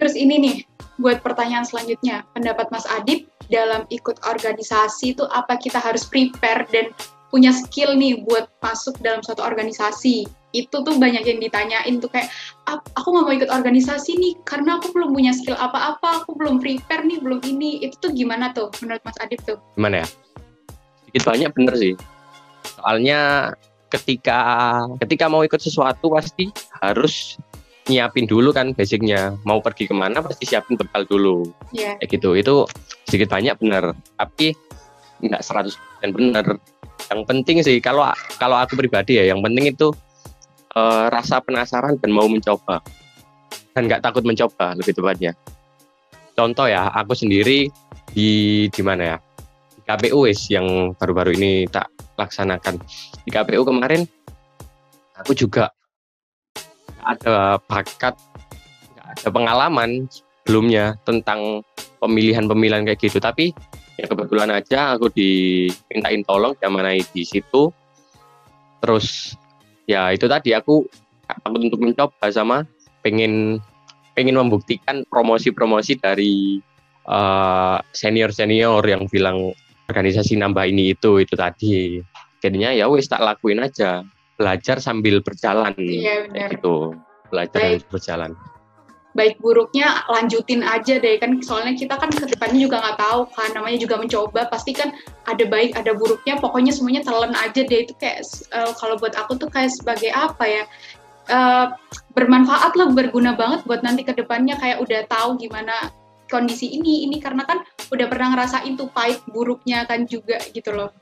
Terus 0.00 0.16
ini 0.16 0.34
nih 0.40 0.56
buat 1.00 1.24
pertanyaan 1.24 1.64
selanjutnya. 1.64 2.24
Pendapat 2.32 2.68
Mas 2.72 2.84
Adib 2.88 3.29
dalam 3.50 3.84
ikut 3.90 4.22
organisasi 4.24 5.18
itu 5.18 5.26
apa 5.28 5.58
kita 5.58 5.82
harus 5.82 6.06
prepare 6.06 6.64
dan 6.70 6.94
punya 7.30 7.54
skill 7.54 7.94
nih 7.94 8.22
buat 8.26 8.50
masuk 8.62 8.98
dalam 9.02 9.22
suatu 9.22 9.42
organisasi. 9.42 10.26
Itu 10.50 10.82
tuh 10.82 10.98
banyak 10.98 11.22
yang 11.22 11.38
ditanyain 11.38 12.02
tuh 12.02 12.10
kayak 12.10 12.26
aku 12.66 13.06
nggak 13.14 13.24
mau 13.26 13.34
ikut 13.34 13.50
organisasi 13.50 14.18
nih 14.18 14.34
karena 14.42 14.82
aku 14.82 14.90
belum 14.90 15.14
punya 15.14 15.30
skill 15.30 15.54
apa-apa 15.54 16.26
aku 16.26 16.34
belum 16.34 16.58
prepare 16.58 17.06
nih 17.06 17.22
belum 17.22 17.38
ini. 17.46 17.86
Itu 17.86 17.98
tuh 18.02 18.10
gimana 18.14 18.50
tuh 18.50 18.70
menurut 18.82 19.02
Mas 19.06 19.18
Adib 19.22 19.38
tuh? 19.46 19.62
Gimana 19.78 20.02
ya? 20.02 20.06
Sedikit 21.06 21.22
banyak 21.30 21.50
bener 21.54 21.74
sih. 21.78 21.94
Soalnya 22.78 23.20
ketika 23.90 24.40
ketika 25.02 25.26
mau 25.30 25.42
ikut 25.46 25.58
sesuatu 25.58 26.10
pasti 26.10 26.50
harus 26.82 27.38
nyiapin 27.88 28.28
dulu 28.28 28.52
kan 28.52 28.76
basicnya. 28.76 29.38
Mau 29.46 29.62
pergi 29.64 29.88
ke 29.88 29.94
mana 29.96 30.20
pasti 30.20 30.44
siapin 30.44 30.76
bekal 30.76 31.06
dulu. 31.06 31.48
Yeah. 31.72 31.96
kayak 32.02 32.10
gitu. 32.20 32.36
Itu 32.36 32.54
sedikit 33.08 33.32
banyak 33.32 33.56
benar 33.58 33.96
tapi 34.18 34.54
nggak 35.20 35.42
100% 35.44 36.16
benar 36.16 36.46
yang 37.10 37.26
penting 37.26 37.60
sih 37.60 37.76
kalau 37.82 38.06
kalau 38.38 38.56
aku 38.56 38.78
pribadi 38.78 39.18
ya 39.20 39.34
yang 39.34 39.42
penting 39.42 39.68
itu 39.74 39.90
uh, 40.78 41.10
rasa 41.10 41.42
penasaran 41.42 41.98
dan 41.98 42.10
mau 42.14 42.30
mencoba. 42.30 42.78
Dan 43.70 43.86
nggak 43.86 44.02
takut 44.02 44.26
mencoba 44.26 44.74
lebih 44.78 44.94
tepatnya. 44.94 45.32
Contoh 46.34 46.66
ya 46.66 46.90
aku 46.90 47.14
sendiri 47.14 47.70
di 48.10 48.30
di 48.70 48.82
mana 48.82 49.14
ya? 49.14 49.16
Di 49.74 49.80
KPU 49.86 50.26
is 50.26 50.42
yang 50.50 50.94
baru-baru 50.98 51.34
ini 51.34 51.66
tak 51.70 51.90
laksanakan. 52.18 52.78
Di 53.26 53.30
KPU 53.30 53.62
kemarin 53.62 54.06
aku 55.18 55.34
juga 55.34 55.70
ada 57.04 57.58
bakat 57.66 58.14
nggak 58.96 59.06
ada 59.16 59.28
pengalaman 59.32 59.90
sebelumnya 60.10 60.98
tentang 61.06 61.62
pemilihan-pemilihan 62.00 62.88
kayak 62.88 63.00
gitu. 63.00 63.20
Tapi 63.20 63.52
ya 64.00 64.08
kebetulan 64.08 64.50
aja 64.50 64.96
aku 64.96 65.12
dimintain 65.12 66.24
tolong 66.24 66.56
diamanai 66.58 67.04
di 67.12 67.22
situ. 67.22 67.70
Terus 68.80 69.36
ya 69.84 70.10
itu 70.10 70.24
tadi 70.24 70.56
aku 70.56 70.88
aku 71.30 71.56
untuk 71.60 71.80
mencoba 71.80 72.26
sama 72.32 72.64
pengen 73.04 73.60
pengen 74.16 74.36
membuktikan 74.36 75.06
promosi-promosi 75.06 76.00
dari 76.00 76.58
uh, 77.06 77.14
eh, 77.14 77.78
senior 77.94 78.34
senior 78.34 78.82
yang 78.82 79.06
bilang 79.06 79.52
organisasi 79.86 80.34
nambah 80.40 80.66
ini 80.66 80.96
itu 80.96 81.20
itu 81.20 81.34
tadi. 81.36 82.00
Jadinya 82.40 82.72
ya 82.72 82.88
wis 82.88 83.04
tak 83.04 83.20
lakuin 83.20 83.60
aja 83.60 84.00
belajar 84.40 84.80
sambil 84.80 85.20
berjalan. 85.20 85.76
Iya, 85.76 86.24
benar. 86.32 86.48
gitu. 86.56 86.96
Belajar 87.28 87.60
sambil 87.60 87.84
berjalan. 87.92 88.32
Baik 89.10 89.42
buruknya 89.42 90.06
lanjutin 90.08 90.64
aja 90.64 90.96
deh. 90.96 91.20
Kan 91.20 91.44
soalnya 91.44 91.76
kita 91.76 92.00
kan 92.00 92.08
ke 92.08 92.24
depannya 92.24 92.64
juga 92.64 92.80
nggak 92.80 92.96
tahu 92.96 93.20
kan. 93.36 93.50
Namanya 93.52 93.78
juga 93.84 94.00
mencoba. 94.00 94.48
Pasti 94.48 94.72
kan 94.72 94.96
ada 95.28 95.44
baik 95.44 95.76
ada 95.76 95.92
buruknya. 95.92 96.40
Pokoknya 96.40 96.72
semuanya 96.72 97.04
telan 97.04 97.36
aja 97.36 97.60
deh. 97.60 97.84
Itu 97.84 97.92
kayak 98.00 98.24
uh, 98.56 98.72
kalau 98.80 98.96
buat 98.96 99.12
aku 99.12 99.36
tuh 99.36 99.52
kayak 99.52 99.76
sebagai 99.76 100.08
apa 100.16 100.44
ya? 100.48 100.64
Uh, 101.30 101.70
bermanfaat 102.16 102.74
lah 102.74 102.90
berguna 102.90 103.36
banget 103.36 103.62
buat 103.68 103.84
nanti 103.84 104.06
ke 104.06 104.16
depannya. 104.16 104.56
Kayak 104.56 104.80
udah 104.82 105.00
tahu 105.10 105.36
gimana 105.42 105.90
kondisi 106.30 106.70
ini 106.70 107.04
ini. 107.04 107.18
Karena 107.18 107.42
kan 107.44 107.66
udah 107.90 108.06
pernah 108.06 108.38
ngerasain 108.38 108.78
tuh 108.78 108.88
pahit 108.94 109.20
buruknya 109.28 109.84
kan 109.90 110.06
juga 110.06 110.38
gitu 110.54 110.70
loh. 110.70 110.94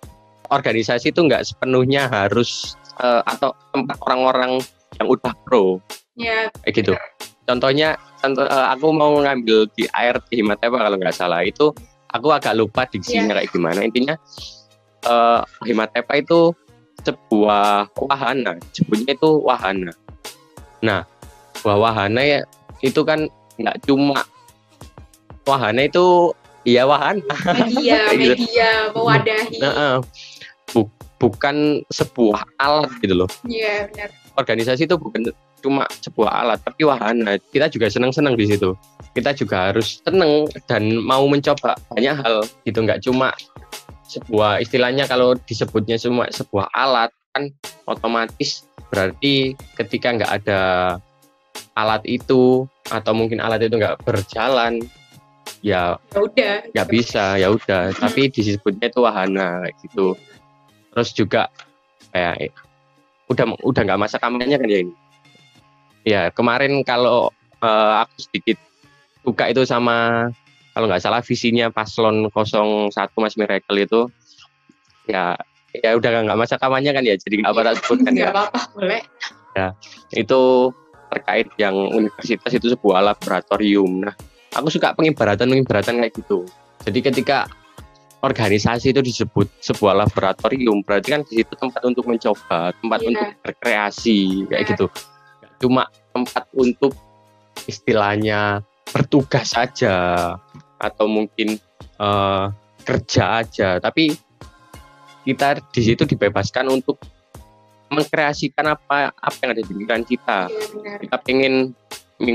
Organisasi 0.49 1.13
itu 1.13 1.21
nggak 1.29 1.45
sepenuhnya 1.45 2.09
harus 2.09 2.73
uh, 3.03 3.23
atau 3.27 3.55
tempat 3.75 3.97
orang-orang 4.07 4.63
yang 4.99 5.07
udah 5.09 5.33
pro. 5.47 5.79
Ya. 6.19 6.51
Kayak 6.67 6.75
gitu. 6.83 6.93
Contohnya, 7.49 7.97
contoh 8.21 8.45
uh, 8.45 8.69
aku 8.75 8.93
mau 8.93 9.17
ngambil 9.25 9.71
di 9.73 9.89
air 9.97 10.21
di 10.29 10.45
kalau 10.45 10.97
nggak 10.99 11.17
salah 11.17 11.41
itu 11.47 11.73
aku 12.13 12.29
agak 12.33 12.57
lupa 12.57 12.85
diksinya 12.85 13.33
ya. 13.33 13.35
kayak 13.41 13.51
gimana. 13.53 13.81
Intinya 13.85 14.15
uh, 15.09 15.41
Himatepa 15.65 16.19
itu 16.21 16.53
sebuah 17.07 17.95
wahana, 17.95 18.59
sebutnya 18.75 19.15
itu 19.15 19.31
wahana. 19.47 19.95
Nah, 20.83 21.07
sebuah 21.57 21.79
wahana 21.79 22.21
ya 22.21 22.41
itu 22.83 23.01
kan 23.07 23.31
nggak 23.59 23.79
cuma 23.87 24.27
wahana 25.47 25.87
itu 25.87 26.35
iya 26.67 26.85
wahana. 26.85 27.23
Media, 27.55 28.01
gitu. 28.19 28.35
media 28.45 28.71
mewadahi. 28.93 29.57
Nah, 29.63 29.73
uh, 29.73 29.97
bukan 31.19 31.83
sebuah 31.91 32.47
alat 32.63 32.91
gitu 33.03 33.15
loh. 33.15 33.31
Iya 33.45 33.91
benar. 33.91 34.11
Organisasi 34.39 34.87
itu 34.87 34.95
bukan 34.95 35.31
cuma 35.59 35.85
sebuah 36.03 36.31
alat 36.31 36.59
tapi 36.63 36.87
wahana. 36.87 37.37
Kita 37.51 37.67
juga 37.69 37.91
senang-senang 37.91 38.39
di 38.39 38.47
situ. 38.47 38.75
Kita 39.13 39.35
juga 39.35 39.71
harus 39.75 39.99
senang 40.07 40.47
dan 40.71 41.03
mau 41.03 41.27
mencoba 41.27 41.75
banyak 41.91 42.15
hal 42.23 42.47
gitu 42.63 42.79
nggak 42.87 43.03
cuma 43.03 43.35
sebuah 44.09 44.65
istilahnya 44.65 45.05
kalau 45.05 45.37
disebutnya 45.45 46.01
cuma 46.01 46.25
sebuah 46.33 46.73
alat 46.73 47.13
kan 47.37 47.53
otomatis 47.85 48.65
berarti 48.89 49.53
ketika 49.77 50.17
nggak 50.17 50.33
ada 50.43 50.61
alat 51.77 52.03
itu 52.09 52.65
atau 52.89 53.13
mungkin 53.13 53.39
alat 53.39 53.69
itu 53.69 53.77
nggak 53.77 54.01
berjalan 54.03 54.81
ya, 55.61 56.01
ya 56.15 56.19
udah 56.25 56.57
nggak 56.73 56.89
bisa 56.89 57.37
ya 57.37 57.53
udah 57.53 57.93
tapi 57.93 58.33
disebutnya 58.33 58.89
itu 58.89 59.05
wahana 59.05 59.69
gitu 59.85 60.17
terus 60.93 61.11
juga 61.15 61.53
kayak 62.13 62.53
udah 63.29 63.45
udah 63.61 63.83
nggak 63.85 64.01
masa 64.01 64.17
kampanye 64.17 64.57
kan 64.57 64.69
ya 64.69 64.79
ini? 64.85 64.95
Ya 66.07 66.23
kemarin 66.33 66.81
kalau 66.87 67.29
uh, 67.61 67.95
aku 68.05 68.17
sedikit 68.25 68.59
buka 69.27 69.51
itu 69.53 69.63
sama 69.69 70.29
kalau 70.73 70.87
nggak 70.89 71.03
salah 71.03 71.21
visinya 71.21 71.69
paslon 71.69 72.31
01 72.33 72.89
Mas 73.19 73.35
Miracle 73.37 73.79
itu 73.83 74.01
ya 75.11 75.37
ya 75.77 75.91
udah 75.99 76.25
nggak 76.25 76.39
masa 76.39 76.57
kampanye 76.57 76.97
kan 76.97 77.05
ya 77.05 77.15
jadi 77.19 77.45
nggak 77.45 77.53
apa-apa 77.53 77.77
sebutkan 77.85 78.13
ya. 78.17 78.31
Apa-apa 78.33 78.61
boleh. 78.73 79.03
Ya 79.53 79.75
itu 80.17 80.73
terkait 81.09 81.49
yang 81.61 81.75
universitas 81.93 82.53
itu 82.57 82.73
sebuah 82.73 83.05
laboratorium. 83.13 84.09
Nah 84.09 84.15
aku 84.57 84.73
suka 84.73 84.97
pengibaratan 84.97 85.51
pengibaratan 85.51 86.01
kayak 86.01 86.15
gitu. 86.17 86.49
Jadi 86.89 86.99
ketika 87.05 87.51
organisasi 88.19 88.91
itu 88.91 89.01
disebut 89.03 89.47
sebuah 89.63 90.07
laboratorium. 90.07 90.83
Berarti 90.83 91.09
kan 91.15 91.23
di 91.27 91.43
situ 91.43 91.55
tempat 91.55 91.83
untuk 91.87 92.05
mencoba 92.07 92.75
tempat 92.75 92.99
yeah. 93.03 93.09
untuk 93.11 93.29
berkreasi 93.47 94.49
kayak 94.51 94.63
yeah. 94.63 94.71
gitu. 94.75 94.87
Cuma 95.63 95.87
tempat 96.15 96.45
untuk 96.55 96.95
istilahnya 97.67 98.63
bertugas 98.91 99.55
saja 99.55 100.35
atau 100.79 101.07
mungkin 101.07 101.59
uh, 101.99 102.51
kerja 102.83 103.45
aja. 103.45 103.79
Tapi 103.79 104.15
kita 105.23 105.61
di 105.71 105.83
situ 105.85 106.03
dibebaskan 106.09 106.67
untuk 106.73 106.99
mengkreasikan 107.89 108.77
apa 108.77 109.15
apa 109.15 109.37
yang 109.45 109.51
ada 109.55 109.63
di 109.63 109.73
pikiran 109.73 110.03
kita. 110.03 110.39
Yeah, 110.83 110.99
kita 111.07 111.17
pengen 111.23 111.55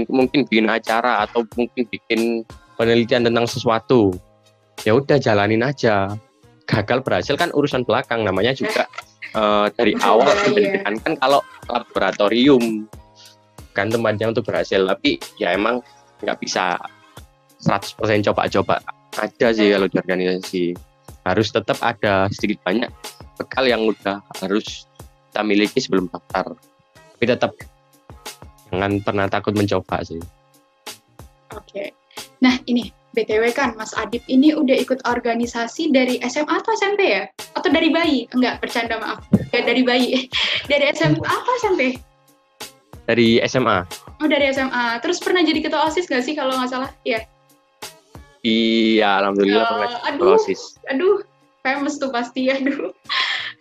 mungkin 0.08 0.48
bikin 0.48 0.72
acara 0.72 1.28
atau 1.28 1.44
mungkin 1.60 1.84
bikin 1.92 2.48
penelitian 2.80 3.28
tentang 3.28 3.44
sesuatu 3.44 4.16
ya 4.82 4.98
udah 4.98 5.22
jalanin 5.22 5.62
aja. 5.62 6.10
Gagal 6.64 7.04
berhasil 7.04 7.36
kan 7.36 7.52
urusan 7.52 7.84
belakang 7.84 8.24
namanya 8.24 8.56
juga 8.56 8.88
uh, 9.36 9.68
dari 9.76 9.94
awal 10.00 10.32
pendidikan 10.48 10.96
kan 11.04 11.14
kalau 11.20 11.44
laboratorium 11.68 12.88
kan 13.78 13.94
tempatnya 13.94 14.34
untuk 14.34 14.48
berhasil. 14.48 14.82
Tapi 14.82 15.22
ya 15.38 15.54
emang 15.54 15.84
nggak 16.26 16.40
bisa 16.42 16.80
100% 17.62 18.00
coba-coba. 18.32 18.82
Aja 19.14 19.54
sih 19.54 19.70
kalau 19.70 19.86
di 19.86 19.98
organisasi. 20.00 20.64
Harus 21.24 21.56
tetap 21.56 21.80
ada 21.80 22.28
sedikit 22.36 22.68
banyak 22.68 22.92
bekal 23.40 23.64
yang 23.64 23.88
udah 23.88 24.20
harus 24.44 24.84
kita 25.32 25.42
miliki 25.42 25.80
sebelum 25.80 26.12
daftar. 26.12 26.52
Tapi 27.16 27.26
tetap 27.26 27.52
jangan 28.70 29.00
pernah 29.00 29.26
takut 29.32 29.56
mencoba 29.56 30.04
sih. 30.04 30.20
Oke. 31.54 31.70
Okay. 31.70 31.88
nah 32.42 32.58
ini 32.66 33.03
BTW 33.14 33.54
kan 33.54 33.78
Mas 33.78 33.94
Adip 33.94 34.26
ini 34.26 34.58
udah 34.58 34.74
ikut 34.74 35.06
organisasi 35.06 35.94
dari 35.94 36.18
SMA 36.26 36.50
atau 36.50 36.74
SMP 36.74 37.14
ya? 37.14 37.24
Atau 37.54 37.70
dari 37.70 37.94
bayi? 37.94 38.26
Enggak, 38.34 38.58
bercanda 38.60 38.98
maaf. 38.98 39.22
Ya, 39.54 39.62
dari 39.62 39.86
bayi. 39.86 40.26
dari 40.72 40.90
SMA 40.98 41.22
apa 41.22 41.52
SMP? 41.62 42.02
Dari 43.06 43.38
SMA. 43.46 43.86
Oh, 44.18 44.28
dari 44.28 44.50
SMA. 44.50 44.98
Terus 45.00 45.22
pernah 45.22 45.46
jadi 45.46 45.62
ketua 45.62 45.86
OSIS 45.86 46.10
nggak 46.10 46.24
sih 46.26 46.34
kalau 46.34 46.58
nggak 46.58 46.72
salah? 46.74 46.90
Iya. 47.06 47.22
Iya, 48.44 49.24
alhamdulillah 49.24 49.66
pernah 49.70 49.90
Eh, 49.94 50.10
aduh, 50.12 50.36
OSIS. 50.36 50.76
aduh, 50.92 51.24
famous 51.64 51.96
tuh 51.96 52.12
pasti, 52.12 52.50
aduh. 52.56 52.92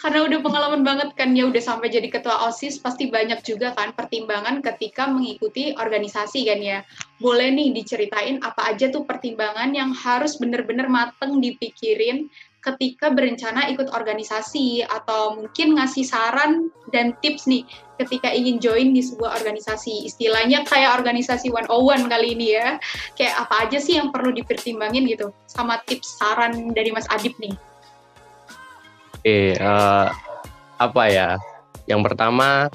Karena 0.02 0.26
udah 0.26 0.42
pengalaman 0.42 0.82
banget 0.82 1.14
kan 1.14 1.30
ya 1.30 1.46
udah 1.46 1.62
sampai 1.62 1.86
jadi 1.86 2.10
ketua 2.10 2.50
OSIS 2.50 2.82
pasti 2.82 3.06
banyak 3.06 3.38
juga 3.46 3.70
kan 3.70 3.94
pertimbangan 3.94 4.58
ketika 4.58 5.06
mengikuti 5.06 5.78
organisasi 5.78 6.42
kan 6.50 6.58
ya. 6.58 6.78
Boleh 7.22 7.54
nih 7.54 7.70
diceritain 7.70 8.42
apa 8.42 8.74
aja 8.74 8.90
tuh 8.90 9.06
pertimbangan 9.06 9.70
yang 9.70 9.94
harus 9.94 10.42
bener-bener 10.42 10.90
mateng 10.90 11.38
dipikirin 11.38 12.26
ketika 12.62 13.14
berencana 13.14 13.70
ikut 13.70 13.94
organisasi 13.94 14.86
atau 14.86 15.38
mungkin 15.38 15.78
ngasih 15.78 16.06
saran 16.06 16.70
dan 16.90 17.14
tips 17.22 17.46
nih 17.46 17.62
ketika 18.02 18.26
ingin 18.30 18.58
join 18.58 18.90
di 18.90 19.06
sebuah 19.06 19.38
organisasi. 19.38 20.10
Istilahnya 20.10 20.66
kayak 20.66 20.98
organisasi 20.98 21.46
101 21.46 22.10
kali 22.10 22.34
ini 22.34 22.58
ya. 22.58 22.74
Kayak 23.14 23.46
apa 23.46 23.70
aja 23.70 23.78
sih 23.78 24.02
yang 24.02 24.10
perlu 24.10 24.34
dipertimbangin 24.34 25.06
gitu 25.06 25.30
sama 25.46 25.78
tips 25.86 26.18
saran 26.18 26.74
dari 26.74 26.90
Mas 26.90 27.06
Adib 27.06 27.38
nih. 27.38 27.54
Oke, 29.22 29.54
eh, 29.54 30.06
apa 30.82 31.02
ya? 31.06 31.38
Yang 31.86 32.10
pertama 32.10 32.66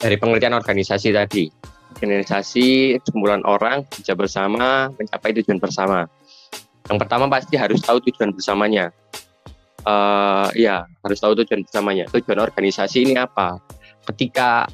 dari 0.00 0.16
pengertian 0.16 0.56
organisasi 0.56 1.12
tadi. 1.12 1.52
Organisasi 1.92 2.96
kumpulan 3.04 3.44
orang 3.44 3.84
kerja 3.84 4.16
bersama 4.16 4.88
mencapai 4.96 5.36
tujuan 5.36 5.60
bersama. 5.60 6.08
Yang 6.88 6.98
pertama 7.04 7.28
pasti 7.28 7.60
harus 7.60 7.84
tahu 7.84 8.00
tujuan 8.00 8.32
bersamanya. 8.32 8.96
Eh, 9.84 10.48
ya, 10.56 10.88
harus 11.04 11.20
tahu 11.20 11.36
tujuan 11.44 11.68
bersamanya. 11.68 12.08
Tujuan 12.08 12.40
organisasi 12.40 13.12
ini 13.12 13.20
apa? 13.20 13.60
Ketika 14.08 14.64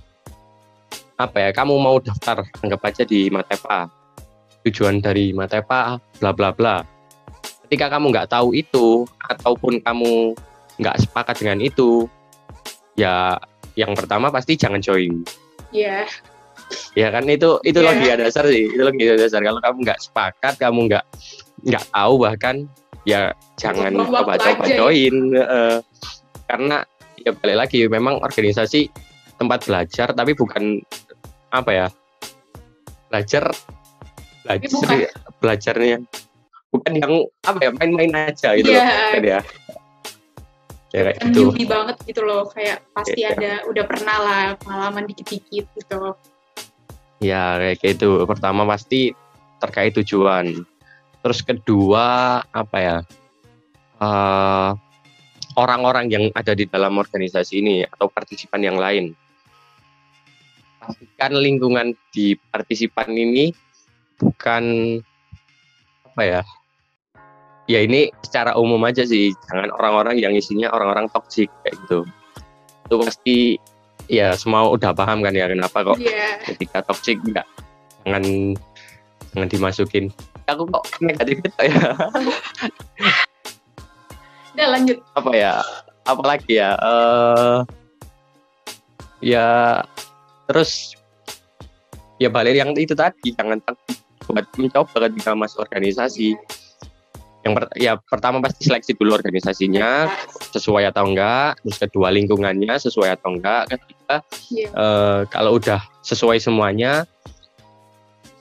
apa 1.18 1.36
ya? 1.42 1.50
Kamu 1.50 1.74
mau 1.74 1.98
daftar, 1.98 2.46
anggap 2.62 2.86
aja 2.86 3.02
di 3.02 3.26
Matepa. 3.34 3.90
Tujuan 4.62 5.02
dari 5.02 5.34
Matepa, 5.34 5.98
bla 6.22 6.30
bla 6.30 6.54
bla. 6.54 6.86
Ketika 7.66 7.98
kamu 7.98 8.14
nggak 8.14 8.30
tahu 8.30 8.54
itu, 8.54 9.02
ataupun 9.26 9.82
kamu 9.82 10.38
nggak 10.78 10.96
sepakat 11.02 11.42
dengan 11.42 11.58
itu, 11.58 12.06
ya 12.94 13.34
yang 13.74 13.94
pertama 13.94 14.30
pasti 14.30 14.54
jangan 14.54 14.78
join. 14.78 15.22
Iya. 15.70 16.06
Ya 16.92 17.08
kan 17.08 17.24
itu 17.26 17.58
itu 17.62 17.78
Iya. 17.80 17.88
logika 17.90 18.14
dasar 18.18 18.44
sih, 18.46 18.68
itu 18.68 18.82
logika 18.82 19.14
dasar. 19.16 19.40
Kalau 19.40 19.60
kamu 19.60 19.78
nggak 19.84 20.00
sepakat, 20.00 20.54
kamu 20.58 20.80
nggak 20.90 21.04
nggak 21.64 21.84
tahu 21.90 22.14
bahkan 22.20 22.56
ya 23.02 23.32
jangan 23.56 23.94
coba-coba 23.94 24.64
ya. 24.68 24.76
join. 24.76 25.14
eh, 25.32 25.78
karena 26.46 26.84
ya 27.18 27.32
balik 27.34 27.56
lagi, 27.66 27.80
memang 27.88 28.20
organisasi 28.20 28.88
tempat 29.36 29.64
belajar, 29.64 30.12
tapi 30.12 30.34
bukan 30.34 30.82
apa 31.48 31.70
ya 31.70 31.86
belajar 33.08 33.48
belajar 34.44 34.68
bukan. 34.68 34.98
belajarnya 35.40 35.96
bukan 36.68 36.92
yang 36.92 37.12
apa 37.40 37.58
ya 37.64 37.70
main-main 37.72 38.12
aja 38.28 38.52
gitu 38.52 38.68
Iya. 38.68 38.84
loh 38.84 39.08
kan 39.16 39.22
ya 39.24 39.40
ya 40.88 41.00
kayak 41.12 41.18
gitu 41.28 41.52
banget 41.68 41.96
gitu 42.08 42.22
loh, 42.24 42.48
kayak 42.48 42.80
pasti 42.96 43.20
Iya. 43.20 43.36
ada 43.36 43.52
udah 43.68 43.84
pernah 43.84 44.16
lah 44.18 44.44
pengalaman 44.56 45.04
dikit-dikit 45.08 45.68
gitu. 45.76 46.16
Ya 47.20 47.58
kayak 47.58 47.98
gitu. 47.98 48.24
Pertama 48.24 48.64
pasti 48.64 49.12
terkait 49.58 49.92
tujuan. 50.00 50.64
Terus 51.20 51.40
kedua 51.42 52.40
apa 52.48 52.78
ya? 52.78 52.98
eh, 53.98 54.70
orang-orang 55.58 56.06
yang 56.06 56.24
ada 56.38 56.54
di 56.54 56.70
dalam 56.70 56.94
organisasi 57.02 57.58
ini 57.58 57.82
atau 57.82 58.06
partisipan 58.06 58.62
yang 58.62 58.78
lain. 58.78 59.10
Pastikan 60.78 61.34
lingkungan 61.34 61.98
di 62.14 62.38
partisipan 62.38 63.10
ini 63.10 63.50
bukan 64.22 64.62
apa 66.06 66.22
ya? 66.22 66.42
Ya 67.68 67.84
ini 67.84 68.08
secara 68.24 68.56
umum 68.56 68.80
aja 68.82 69.04
sih. 69.04 69.30
Jangan 69.46 69.68
orang-orang 69.76 70.16
yang 70.16 70.32
isinya 70.32 70.72
orang-orang 70.72 71.06
toksik 71.12 71.52
kayak 71.62 71.76
gitu. 71.84 72.00
Itu 72.88 72.94
pasti 73.04 73.36
ya 74.08 74.32
semua 74.32 74.64
udah 74.72 74.96
paham 74.96 75.20
kan 75.20 75.36
ya 75.36 75.44
kenapa 75.52 75.84
kok 75.84 76.00
Iya. 76.00 76.40
ketika 76.48 76.80
toxic 76.88 77.20
enggak 77.28 77.44
jangan 78.08 78.56
jangan 79.36 79.48
dimasukin 79.52 80.04
aku 80.48 80.64
kok 80.64 80.84
negatif 81.04 81.44
gitu 81.44 81.60
ya 81.68 81.76
Udah 84.56 84.68
lanjut. 84.72 84.98
apa 85.12 85.30
ya 85.36 85.52
apalagi 86.08 86.56
ya 86.56 86.72
eh 86.80 87.58
ya 89.20 89.46
terus 90.48 90.96
ya 92.16 92.32
balik 92.32 92.56
yang 92.56 92.72
itu 92.74 92.96
tadi 92.96 93.36
jangan 93.36 93.60
takut 93.60 93.92
buat 94.24 94.48
mencoba 94.56 94.96
ketika 95.12 95.36
masuk 95.36 95.68
organisasi 95.68 96.32
yang 97.48 97.56
per- 97.56 97.72
ya 97.80 97.92
pertama 97.96 98.44
pasti 98.44 98.68
seleksi 98.68 98.92
dulu 98.92 99.16
organisasinya 99.16 100.04
sesuai 100.52 100.92
atau 100.92 101.08
enggak 101.08 101.56
terus 101.64 101.78
kedua 101.80 102.12
lingkungannya 102.12 102.76
sesuai 102.76 103.16
atau 103.16 103.32
enggak 103.32 103.72
ketiga 103.72 104.20
Iya. 104.52 104.68
eh, 104.68 105.20
kalau 105.32 105.56
udah 105.56 105.80
sesuai 106.04 106.36
semuanya 106.38 107.08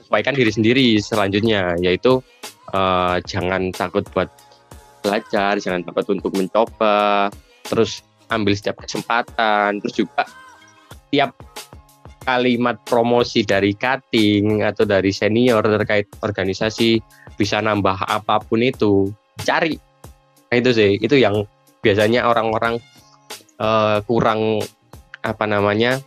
sesuaikan 0.04 0.36
diri 0.36 0.52
sendiri 0.52 0.88
selanjutnya 1.00 1.80
yaitu 1.80 2.20
eh, 2.76 3.16
jangan 3.24 3.72
takut 3.72 4.04
buat 4.12 4.28
belajar 5.00 5.56
jangan 5.64 5.88
takut 5.88 6.20
untuk 6.20 6.36
mencoba 6.36 7.32
terus 7.64 8.04
ambil 8.28 8.52
setiap 8.56 8.84
kesempatan 8.84 9.80
terus 9.80 9.96
juga 9.96 10.28
tiap 11.08 11.32
kalimat 12.28 12.76
promosi 12.84 13.48
dari 13.48 13.72
cutting 13.72 14.60
atau 14.60 14.84
dari 14.84 15.16
senior 15.16 15.64
terkait 15.64 16.12
organisasi 16.20 17.00
bisa 17.40 17.64
nambah 17.64 18.04
apa 18.04 18.44
pun 18.44 18.60
itu 18.60 19.16
cari. 19.48 19.80
Nah, 20.52 20.56
itu 20.60 20.76
sih 20.76 21.00
itu 21.00 21.16
yang 21.16 21.48
biasanya 21.80 22.28
orang-orang 22.28 22.84
eh, 23.64 23.98
kurang 24.04 24.60
apa 25.24 25.46
namanya 25.48 26.04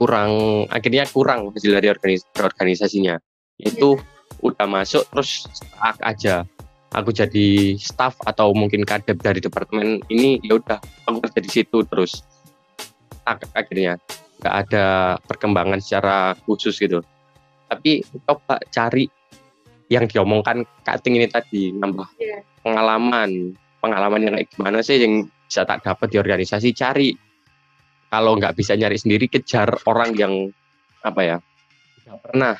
kurang 0.00 0.64
akhirnya 0.72 1.04
kurang 1.12 1.52
hasil 1.52 1.76
dari 1.76 1.92
organis- 1.92 2.24
organisasinya. 2.40 3.20
Itu 3.60 4.00
udah 4.40 4.64
masuk 4.64 5.04
terus 5.12 5.44
stuck 5.52 6.00
aja. 6.00 6.48
Aku 6.96 7.12
jadi 7.12 7.76
staff 7.76 8.16
atau 8.24 8.50
mungkin 8.56 8.82
kadep 8.88 9.20
dari 9.20 9.44
departemen 9.44 10.00
ini 10.08 10.40
ya 10.40 10.56
udah 10.56 10.80
aku 11.04 11.20
kerja 11.28 11.40
di 11.44 11.50
situ 11.52 11.84
terus. 11.84 12.24
Stuck 13.20 13.44
akhirnya 13.52 14.00
nggak 14.40 14.54
ada 14.66 14.86
perkembangan 15.20 15.78
secara 15.78 16.32
khusus 16.48 16.80
gitu. 16.80 17.04
Tapi 17.68 18.00
coba 18.24 18.58
cari 18.72 19.06
yang 19.92 20.08
diomongkan 20.08 20.64
cutting 20.82 21.20
ini 21.20 21.28
tadi 21.28 21.70
nambah 21.70 22.08
Iya. 22.16 22.40
pengalaman. 22.64 23.54
Pengalaman 23.80 24.20
yang 24.20 24.34
kayak 24.36 24.48
gimana 24.52 24.78
sih 24.80 25.00
yang 25.00 25.28
bisa 25.44 25.64
tak 25.64 25.84
dapat 25.84 26.08
di 26.12 26.16
organisasi? 26.18 26.72
Cari. 26.72 27.10
Kalau 28.10 28.34
nggak 28.34 28.58
bisa 28.58 28.74
nyari 28.74 28.98
sendiri 28.98 29.30
kejar 29.30 29.70
orang 29.86 30.10
yang 30.18 30.34
apa 31.00 31.20
ya 31.22 31.36
nggak 32.08 32.18
pernah. 32.26 32.54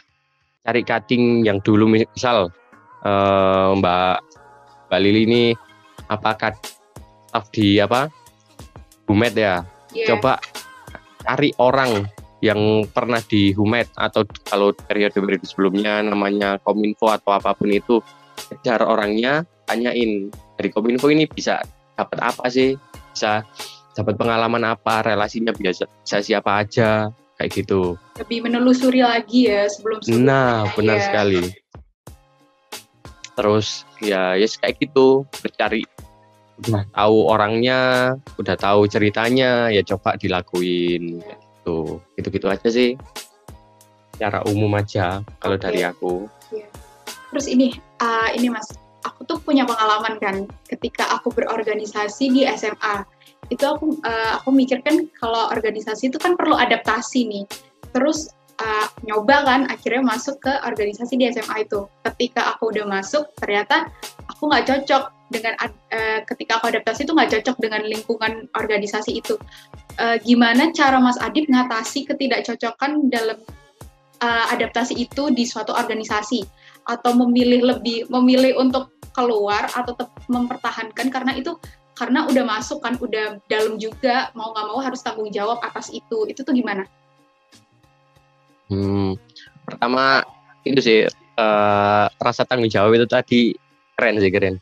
Cari 0.60 0.80
cutting 0.84 1.42
yang 1.42 1.58
dulu 1.64 1.90
misal 1.90 2.52
eh, 3.02 3.68
Mbak 3.74 4.16
Mbak 4.86 5.00
Lili 5.00 5.22
ini 5.26 5.42
apakah 6.06 6.54
staff 7.26 7.50
di 7.50 7.80
apa? 7.80 8.06
Bumet 9.08 9.34
ya? 9.34 9.66
Iya. 9.90 10.14
coba 10.14 10.38
cari 11.22 11.52
orang 11.60 12.04
yang 12.40 12.88
pernah 12.88 13.20
di 13.20 13.52
Humet 13.52 13.92
atau 14.00 14.24
kalau 14.48 14.72
periode-periode 14.72 15.44
sebelumnya 15.44 16.00
namanya 16.00 16.56
Kominfo 16.64 17.12
atau 17.12 17.36
apa 17.36 17.52
pun 17.52 17.68
itu 17.68 18.00
kejar 18.48 18.80
orangnya 18.80 19.44
tanyain 19.68 20.32
dari 20.56 20.68
Kominfo 20.72 21.12
ini 21.12 21.28
bisa 21.28 21.60
dapat 21.94 22.18
apa 22.24 22.48
sih? 22.48 22.72
Bisa 23.12 23.44
dapat 23.92 24.16
pengalaman 24.16 24.64
apa? 24.64 25.04
Relasinya 25.04 25.52
biasa 25.52 25.84
bisa 25.84 26.18
siapa 26.24 26.64
aja? 26.64 27.12
Kayak 27.36 27.50
gitu. 27.64 27.96
Lebih 28.20 28.48
menelusuri 28.48 29.00
lagi 29.04 29.48
ya 29.48 29.68
sebelum 29.68 30.00
nah 30.24 30.64
benar 30.76 30.96
Iya. 31.00 31.04
sekali. 31.08 31.42
Terus 33.36 33.88
ya 34.00 34.36
ya 34.36 34.46
kayak 34.60 34.76
gitu. 34.80 35.24
Bercari 35.40 35.84
udah 36.68 36.84
tahu 36.92 37.16
orangnya 37.28 37.80
udah 38.36 38.56
tahu 38.56 38.84
ceritanya 38.90 39.72
ya 39.72 39.80
coba 39.84 40.16
dilakuin 40.20 41.24
gitu 41.24 42.00
gitu 42.20 42.28
gitu 42.28 42.46
aja 42.52 42.68
sih 42.68 42.96
secara 44.12 44.44
umum 44.44 44.76
aja 44.76 45.24
kalau 45.40 45.56
Oke. 45.56 45.64
dari 45.64 45.80
aku 45.84 46.28
Terus 47.30 47.46
ini, 47.46 47.78
ah, 48.02 48.28
ini 48.34 48.50
Mas, 48.50 48.74
aku 49.06 49.22
tuh 49.22 49.38
punya 49.38 49.62
pengalaman 49.62 50.18
kan, 50.18 50.36
ketika 50.66 51.06
aku 51.14 51.30
berorganisasi 51.30 52.34
di 52.34 52.42
SMA, 52.58 53.06
itu 53.50 53.62
aku 53.66 53.98
eh, 54.02 54.30
aku 54.38 54.50
mikir 54.54 54.82
kan 54.82 55.06
kalau 55.18 55.50
organisasi 55.50 56.10
itu 56.10 56.18
kan 56.18 56.34
perlu 56.34 56.58
adaptasi 56.58 57.26
nih. 57.30 57.44
Terus 57.94 58.34
ah, 58.58 58.90
nyoba 59.06 59.46
kan, 59.46 59.60
akhirnya 59.70 60.02
masuk 60.02 60.42
ke 60.42 60.52
organisasi 60.66 61.14
di 61.16 61.30
SMA 61.30 61.70
itu. 61.70 61.86
Ketika 62.02 62.54
aku 62.54 62.74
udah 62.74 62.86
masuk, 62.90 63.30
ternyata 63.38 63.86
aku 64.40 64.48
nggak 64.48 64.66
cocok 64.72 65.12
dengan 65.28 65.52
eh, 65.92 66.24
ketika 66.24 66.56
aku 66.56 66.72
adaptasi 66.72 67.04
itu 67.04 67.12
nggak 67.12 67.30
cocok 67.36 67.56
dengan 67.60 67.84
lingkungan 67.84 68.48
organisasi 68.56 69.20
itu. 69.20 69.36
Eh, 70.00 70.16
gimana 70.24 70.72
cara 70.72 70.96
Mas 70.96 71.20
Adib 71.20 71.44
ngatasi 71.52 72.08
ketidakcocokan 72.08 73.12
dalam 73.12 73.36
eh, 74.24 74.46
adaptasi 74.56 74.96
itu 74.96 75.28
di 75.28 75.44
suatu 75.44 75.76
organisasi? 75.76 76.60
atau 76.88 77.12
memilih 77.14 77.76
lebih 77.76 78.08
memilih 78.08 78.56
untuk 78.58 78.90
keluar 79.14 79.68
atau 79.74 79.94
mempertahankan 80.30 81.06
karena 81.10 81.32
itu 81.34 81.58
karena 81.98 82.24
udah 82.24 82.44
masuk 82.46 82.80
kan 82.80 82.96
udah 82.96 83.36
dalam 83.50 83.76
juga 83.76 84.32
mau 84.32 84.54
nggak 84.54 84.66
mau 84.70 84.80
harus 84.80 85.04
tanggung 85.04 85.28
jawab 85.28 85.60
atas 85.60 85.92
itu 85.92 86.24
itu 86.30 86.40
tuh 86.40 86.54
gimana? 86.54 86.86
Hmm, 88.70 89.18
pertama 89.66 90.24
itu 90.62 90.80
sih 90.80 90.98
uh, 91.36 92.06
rasa 92.16 92.46
tanggung 92.46 92.70
jawab 92.70 92.96
itu 92.96 93.06
tadi 93.10 93.40
keren 94.00 94.16
sih 94.16 94.32
keren. 94.32 94.56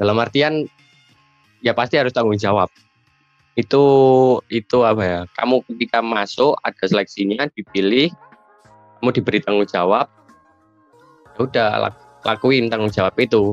Dalam 0.00 0.16
artian 0.16 0.64
ya 1.60 1.76
pasti 1.76 2.00
harus 2.00 2.16
tanggung 2.16 2.40
jawab. 2.40 2.72
Itu 3.52 3.84
itu 4.48 4.80
apa 4.88 5.02
ya? 5.04 5.20
Kamu 5.36 5.68
ketika 5.68 6.00
masuk 6.00 6.56
ada 6.64 6.80
seleksinya 6.88 7.44
dipilih, 7.52 8.08
kamu 8.98 9.10
diberi 9.12 9.44
tanggung 9.44 9.68
jawab. 9.68 10.08
Ya 11.36 11.40
udah 11.44 11.68
lakuin 12.24 12.72
tanggung 12.72 12.88
jawab 12.88 13.12
itu 13.20 13.52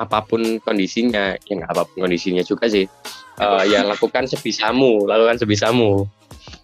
apa 0.00 0.24
pun 0.24 0.40
kondisinya 0.64 1.36
ya 1.44 1.52
nggak 1.60 1.76
apa 1.76 1.84
pun 1.84 2.08
kondisinya 2.08 2.40
juga 2.40 2.72
sih 2.72 2.88
uh, 3.36 3.62
ya 3.68 3.84
lakukan 3.84 4.24
sebisamu 4.24 5.04
lakukan 5.04 5.36
sebisamu 5.36 6.08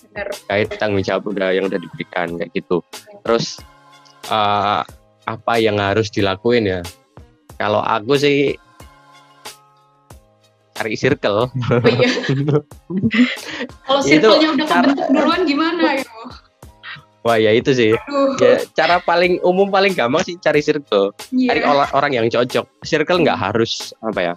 Benar. 0.08 0.32
kait 0.48 0.72
tanggung 0.80 1.04
jawab 1.04 1.28
udah 1.28 1.52
yang 1.52 1.68
udah 1.68 1.76
diberikan 1.76 2.32
kayak 2.40 2.48
gitu 2.56 2.80
terus 3.20 3.60
uh, 4.32 4.80
apa 5.28 5.54
yang 5.60 5.76
harus 5.76 6.08
dilakuin 6.08 6.64
ya 6.64 6.80
kalau 7.57 7.81
aku 7.83 8.16
sih 8.21 8.57
cari 10.77 10.92
circle 10.92 11.49
oh, 11.49 11.49
iya. 11.88 12.11
kalau 13.88 14.01
circle-nya 14.05 14.49
udah 14.53 14.66
kebentuk 14.69 15.07
duluan 15.09 15.40
gimana 15.49 15.81
ya 16.01 16.05
Wah 17.27 17.42
ya 17.42 17.51
itu 17.51 17.75
sih. 17.75 17.90
Aduh. 17.90 18.38
Ya 18.38 18.62
cara 18.79 19.03
paling 19.03 19.42
umum 19.42 19.66
paling 19.66 19.99
gampang 19.99 20.23
sih 20.23 20.38
cari 20.38 20.62
circle. 20.62 21.11
Yeah. 21.35 21.59
Cari 21.59 21.90
orang, 21.90 22.14
yang 22.14 22.31
cocok. 22.31 22.87
Circle 22.87 23.27
nggak 23.27 23.35
harus 23.35 23.90
apa 23.99 24.21
ya? 24.23 24.35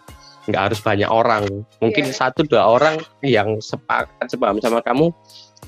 Nggak 0.50 0.62
harus 0.74 0.80
banyak 0.82 1.06
orang. 1.06 1.46
Mungkin 1.86 2.10
yeah. 2.10 2.18
satu 2.18 2.50
dua 2.50 2.66
orang 2.66 2.98
yang 3.22 3.62
sepakat 3.62 4.26
sepaham 4.26 4.58
sama 4.58 4.82
kamu 4.82 5.14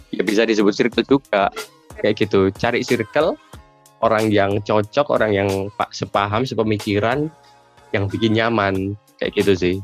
ya 0.09 0.25
bisa 0.25 0.49
disebut 0.49 0.73
circle 0.73 1.05
juga. 1.05 1.53
Kayak 2.01 2.25
gitu. 2.25 2.49
Cari 2.57 2.81
circle 2.81 3.37
orang 4.01 4.33
yang 4.33 4.57
cocok, 4.65 5.13
orang 5.13 5.31
yang 5.37 5.49
sepaham, 5.93 6.41
sepemikiran, 6.41 7.29
yang 7.91 8.07
bikin 8.07 8.35
nyaman 8.35 8.95
kayak 9.19 9.31
gitu 9.35 9.53
sih. 9.55 9.75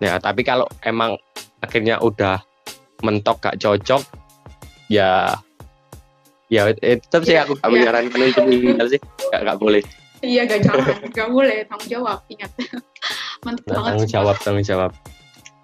Yeah. 0.00 0.16
Ya 0.16 0.22
tapi 0.22 0.46
kalau 0.46 0.66
emang 0.86 1.18
akhirnya 1.60 1.98
udah 2.00 2.40
mentok 3.04 3.42
gak 3.44 3.58
cocok, 3.60 4.02
ya 4.88 5.36
ya 6.46 6.70
eh, 6.78 6.98
tetap 7.02 7.26
sih 7.26 7.34
iya, 7.34 7.42
aku 7.42 7.58
iya. 7.58 7.66
menyarankan 7.66 8.20
untuk 8.22 8.44
meninggal 8.46 8.86
sih 8.86 9.00
gak, 9.34 9.40
gak 9.42 9.58
boleh 9.58 9.82
iya 10.22 10.46
gak 10.46 10.62
jangan 10.62 10.86
gak 11.10 11.28
boleh 11.30 11.66
tanggung 11.66 11.90
jawab 11.90 12.18
ingat 12.30 12.50
mantep 13.44 13.64
nah, 13.66 13.74
banget 13.74 13.90
tanggung 13.90 14.10
jawab 14.10 14.36
tanggung 14.38 14.66
jawab 14.66 14.90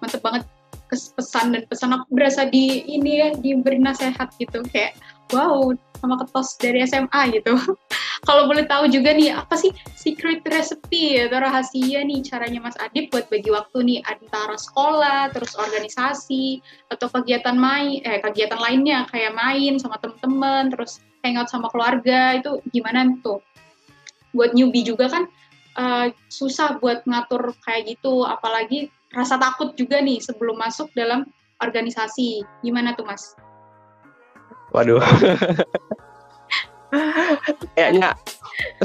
mantep 0.03 0.19
banget 0.19 0.43
pesan 0.93 1.55
dan 1.55 1.63
pesan 1.65 1.89
aku 1.95 2.05
berasa 2.13 2.45
di 2.45 2.85
ini 2.85 3.11
ya 3.23 3.27
diberi 3.33 3.81
nasihat 3.81 4.29
gitu 4.37 4.61
kayak 4.69 4.93
wow 5.33 5.73
sama 6.03 6.19
ketos 6.19 6.59
dari 6.59 6.83
SMA 6.83 7.21
gitu. 7.31 7.55
Kalau 8.27 8.47
boleh 8.47 8.67
tahu 8.67 8.91
juga 8.91 9.15
nih 9.15 9.35
apa 9.35 9.55
sih 9.55 9.71
secret 9.95 10.43
recipe 10.47 11.27
atau 11.27 11.43
rahasia 11.43 12.03
nih 12.03 12.23
caranya 12.23 12.59
Mas 12.59 12.75
Adip 12.79 13.11
buat 13.11 13.27
bagi 13.31 13.51
waktu 13.51 13.77
nih 13.83 13.99
antara 14.03 14.55
sekolah 14.55 15.31
terus 15.31 15.55
organisasi 15.55 16.59
atau 16.91 17.07
kegiatan 17.07 17.55
main 17.55 17.99
eh 18.03 18.19
kegiatan 18.19 18.59
lainnya 18.59 19.07
kayak 19.11 19.35
main 19.35 19.79
sama 19.79 19.99
temen-temen 19.99 20.71
terus 20.71 21.03
hangout 21.23 21.47
sama 21.47 21.71
keluarga 21.71 22.35
itu 22.39 22.59
gimana 22.71 23.07
tuh? 23.23 23.39
Buat 24.35 24.55
newbie 24.55 24.83
juga 24.83 25.07
kan 25.07 25.23
uh, 25.79 26.07
susah 26.27 26.79
buat 26.83 27.03
ngatur 27.07 27.55
kayak 27.63 27.95
gitu 27.95 28.27
apalagi 28.27 28.91
rasa 29.11 29.39
takut 29.39 29.71
juga 29.79 29.99
nih 30.03 30.19
sebelum 30.19 30.59
masuk 30.59 30.91
dalam 30.95 31.27
organisasi. 31.63 32.43
Gimana 32.59 32.95
tuh 32.95 33.07
Mas? 33.07 33.35
Waduh. 34.73 35.01
Kayaknya 37.77 38.13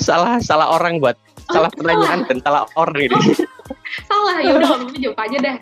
salah 0.01 0.40
salah 0.40 0.72
orang 0.72 1.01
buat 1.01 1.16
oh, 1.16 1.53
salah 1.53 1.70
pertanyaan 1.72 2.24
salah. 2.24 2.29
dan 2.29 2.38
salah 2.44 2.62
orang 2.77 2.98
ini. 3.09 3.16
salah 4.09 4.37
ya 4.40 4.53
udah 4.57 4.68
jawab 4.96 5.18
aja 5.24 5.38
dah. 5.40 5.57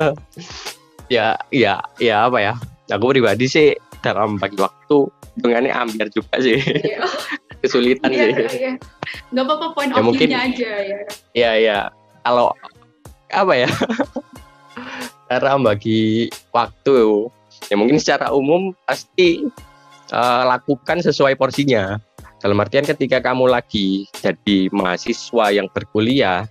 ya 1.14 1.26
ya 1.54 1.74
ya 1.98 2.16
apa 2.26 2.38
ya? 2.42 2.54
Aku 2.90 3.14
pribadi 3.14 3.46
sih 3.46 3.74
dalam 4.02 4.38
bagi 4.38 4.58
waktu 4.58 4.98
dengannya 5.38 5.70
ambil 5.74 6.10
juga 6.10 6.34
sih. 6.42 6.58
Iya. 6.58 7.06
Kesulitan 7.62 8.10
iya, 8.10 8.24
sih. 8.34 8.34
Iya. 8.34 8.72
Gak 9.30 9.44
apa-apa 9.46 9.66
point 9.76 9.90
ya, 9.92 10.00
of 10.00 10.10
view-nya 10.10 10.38
aja 10.48 10.70
ya. 10.82 10.98
Iya 11.34 11.50
iya. 11.58 11.78
Kalau 12.26 12.50
apa 13.30 13.52
ya? 13.54 13.70
Cara 15.30 15.54
bagi 15.62 16.26
waktu 16.50 17.30
ya 17.68 17.74
mungkin 17.76 18.00
secara 18.00 18.32
umum 18.32 18.72
pasti 18.88 19.44
uh, 20.14 20.42
lakukan 20.48 21.04
sesuai 21.04 21.36
porsinya 21.36 22.00
dalam 22.40 22.56
artian 22.56 22.88
ketika 22.88 23.20
kamu 23.20 23.52
lagi 23.52 24.08
jadi 24.16 24.72
mahasiswa 24.72 25.52
yang 25.52 25.68
berkuliah 25.68 26.48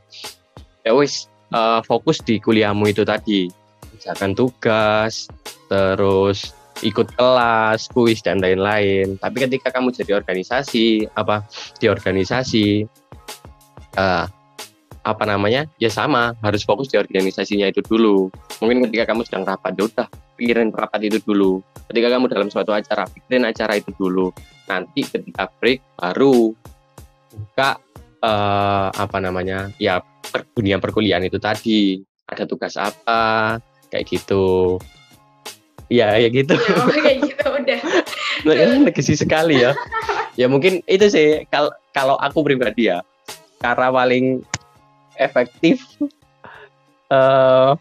ya 0.85 0.91
wis 0.93 1.25
uh, 1.49 1.81
fokus 1.81 2.21
di 2.21 2.37
kuliahmu 2.37 2.93
itu 2.93 3.01
tadi 3.01 3.49
misalkan 3.97 4.37
tugas 4.37 5.25
terus 5.65 6.53
ikut 6.83 7.11
kelas, 7.15 7.91
kuis 7.91 8.23
dan 8.23 8.39
lain-lain. 8.39 9.19
Tapi 9.19 9.37
ketika 9.47 9.71
kamu 9.71 9.91
jadi 9.91 10.15
organisasi, 10.15 11.11
apa 11.15 11.43
di 11.79 11.91
organisasi, 11.91 12.87
uh, 13.99 14.25
apa 15.03 15.23
namanya 15.23 15.63
ya 15.79 15.87
sama 15.87 16.35
harus 16.43 16.67
fokus 16.67 16.91
di 16.91 16.99
organisasinya 16.99 17.71
itu 17.71 17.79
dulu. 17.85 18.27
Mungkin 18.59 18.87
ketika 18.89 19.13
kamu 19.13 19.23
sedang 19.23 19.47
rapat 19.47 19.73
ya 19.79 19.83
udah 19.87 20.07
pikirin 20.35 20.69
rapat 20.75 21.07
itu 21.07 21.17
dulu. 21.23 21.63
Ketika 21.87 22.07
kamu 22.11 22.25
dalam 22.27 22.47
suatu 22.51 22.75
acara 22.75 23.07
pikirin 23.07 23.47
acara 23.47 23.79
itu 23.79 23.91
dulu. 23.95 24.31
Nanti 24.67 25.01
ketika 25.07 25.49
break 25.59 25.81
baru 25.97 26.53
buka 27.29 27.79
uh, 28.21 28.89
apa 28.91 29.17
namanya 29.23 29.71
ya 29.79 30.03
per, 30.03 30.45
dunia 30.51 30.77
perkuliahan 30.77 31.25
itu 31.25 31.39
tadi. 31.39 32.03
Ada 32.29 32.45
tugas 32.45 32.77
apa 32.77 33.57
kayak 33.89 34.05
gitu. 34.05 34.77
Ya 35.89 36.13
ya 36.21 36.29
gitu. 36.29 36.53
Ya, 36.53 37.01
kayak 37.07 37.19
gitu 37.25 37.45
udah. 37.49 37.79
Negesi 38.85 39.17
sekali 39.17 39.63
ya. 39.63 39.73
Ya 40.37 40.45
mungkin 40.45 40.85
itu 40.85 41.09
sih 41.09 41.43
kalau 41.49 41.73
kalau 41.91 42.15
aku 42.21 42.45
pribadi 42.45 42.87
ya 42.93 43.01
cara 43.59 43.91
paling 43.91 44.39
efektif 45.19 45.83
uh, 47.11 47.75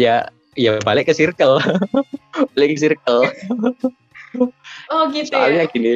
ya 0.00 0.26
ya 0.56 0.80
balik 0.82 1.06
ke 1.06 1.14
circle 1.14 1.60
balik 2.56 2.74
ke 2.74 2.80
circle 2.80 3.28
oh 4.90 5.02
gitu 5.12 5.28
ya? 5.30 5.36
soalnya 5.36 5.64
ya? 5.68 5.70
gini 5.70 5.92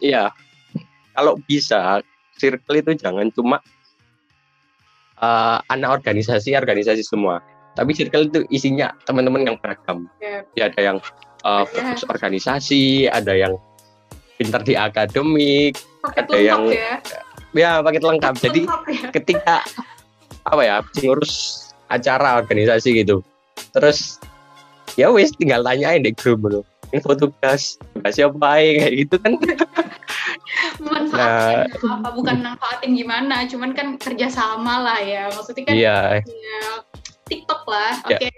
iya 0.00 0.22
kalau 1.14 1.36
bisa 1.44 2.00
circle 2.38 2.78
itu 2.78 2.94
jangan 2.96 3.28
cuma 3.34 3.58
uh, 5.20 5.58
anak 5.68 6.00
organisasi 6.00 6.54
organisasi 6.54 7.02
semua 7.02 7.42
tapi 7.74 7.94
circle 7.94 8.26
itu 8.26 8.40
isinya 8.50 8.94
teman-teman 9.06 9.46
yang 9.46 9.56
beragam 9.58 10.06
yeah. 10.22 10.42
ya 10.54 10.70
ada 10.70 10.80
yang 10.80 10.98
uh, 11.42 11.66
fokus 11.66 12.06
organisasi 12.06 13.10
ada 13.10 13.34
yang 13.34 13.54
pintar 14.38 14.62
di 14.64 14.74
akademik 14.74 15.76
Paket 16.00 16.24
ada 16.32 16.38
yang 16.40 16.62
ya? 16.72 16.96
Ya 17.54 17.82
paket 17.82 18.02
lengkap 18.04 18.34
jadi 18.38 18.62
ya. 18.66 19.10
ketika 19.10 19.56
apa 20.46 20.62
ya 20.62 20.76
ngurus 21.02 21.66
acara 21.90 22.38
organisasi 22.38 23.02
gitu 23.02 23.22
terus 23.74 24.22
ya 24.94 25.10
wis 25.10 25.34
tinggal 25.34 25.62
tanyain 25.66 26.02
di 26.02 26.14
grup 26.14 26.42
loh 26.46 26.64
info 26.90 27.14
tugas 27.14 27.78
tugas 27.94 28.14
siapa 28.18 28.58
kayak 28.58 28.90
gitu 29.06 29.14
kan 29.22 29.38
manfaatin 30.84 31.70
nah, 31.70 31.94
apa 32.02 32.08
bukan 32.14 32.36
manfaatin 32.42 32.98
gimana 32.98 33.46
cuman 33.46 33.70
kan 33.74 33.94
kerja 33.94 34.26
sama 34.26 34.82
lah 34.82 34.98
ya 34.98 35.30
maksudnya 35.30 35.62
kan 35.70 35.74
iya. 35.74 35.98
ya 36.22 36.60
TikTok 37.30 37.62
lah 37.70 37.94
ya. 38.10 38.18
oke 38.18 38.18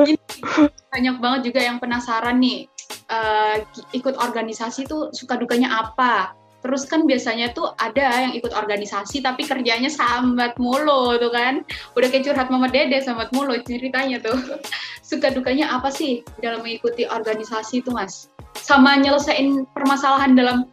okay. 0.00 0.16
Ya. 0.16 0.68
banyak 0.92 1.16
banget 1.20 1.40
juga 1.52 1.60
yang 1.64 1.76
penasaran 1.80 2.36
nih 2.40 2.68
uh, 3.10 3.56
ikut 3.94 4.14
organisasi 4.18 4.86
tuh 4.86 5.10
suka 5.14 5.38
dukanya 5.38 5.82
apa 5.86 6.36
Terus 6.66 6.82
kan 6.90 7.06
biasanya 7.06 7.54
tuh 7.54 7.70
ada 7.78 8.26
yang 8.26 8.34
ikut 8.34 8.50
organisasi 8.50 9.22
tapi 9.22 9.46
kerjanya 9.46 9.86
sambat 9.86 10.58
mulu 10.58 11.14
tuh 11.14 11.30
kan. 11.30 11.62
Udah 11.94 12.10
kayak 12.10 12.26
curhat 12.26 12.50
Mama 12.50 12.66
Dede 12.66 12.98
sambat 13.06 13.30
mulu 13.30 13.54
ceritanya 13.62 14.18
tuh. 14.18 14.34
Suka 15.06 15.30
dukanya 15.30 15.70
apa 15.70 15.94
sih 15.94 16.26
dalam 16.42 16.66
mengikuti 16.66 17.06
organisasi 17.06 17.86
itu 17.86 17.94
Mas? 17.94 18.26
Sama 18.58 18.98
nyelesain 18.98 19.62
permasalahan 19.70 20.34
dalam 20.34 20.66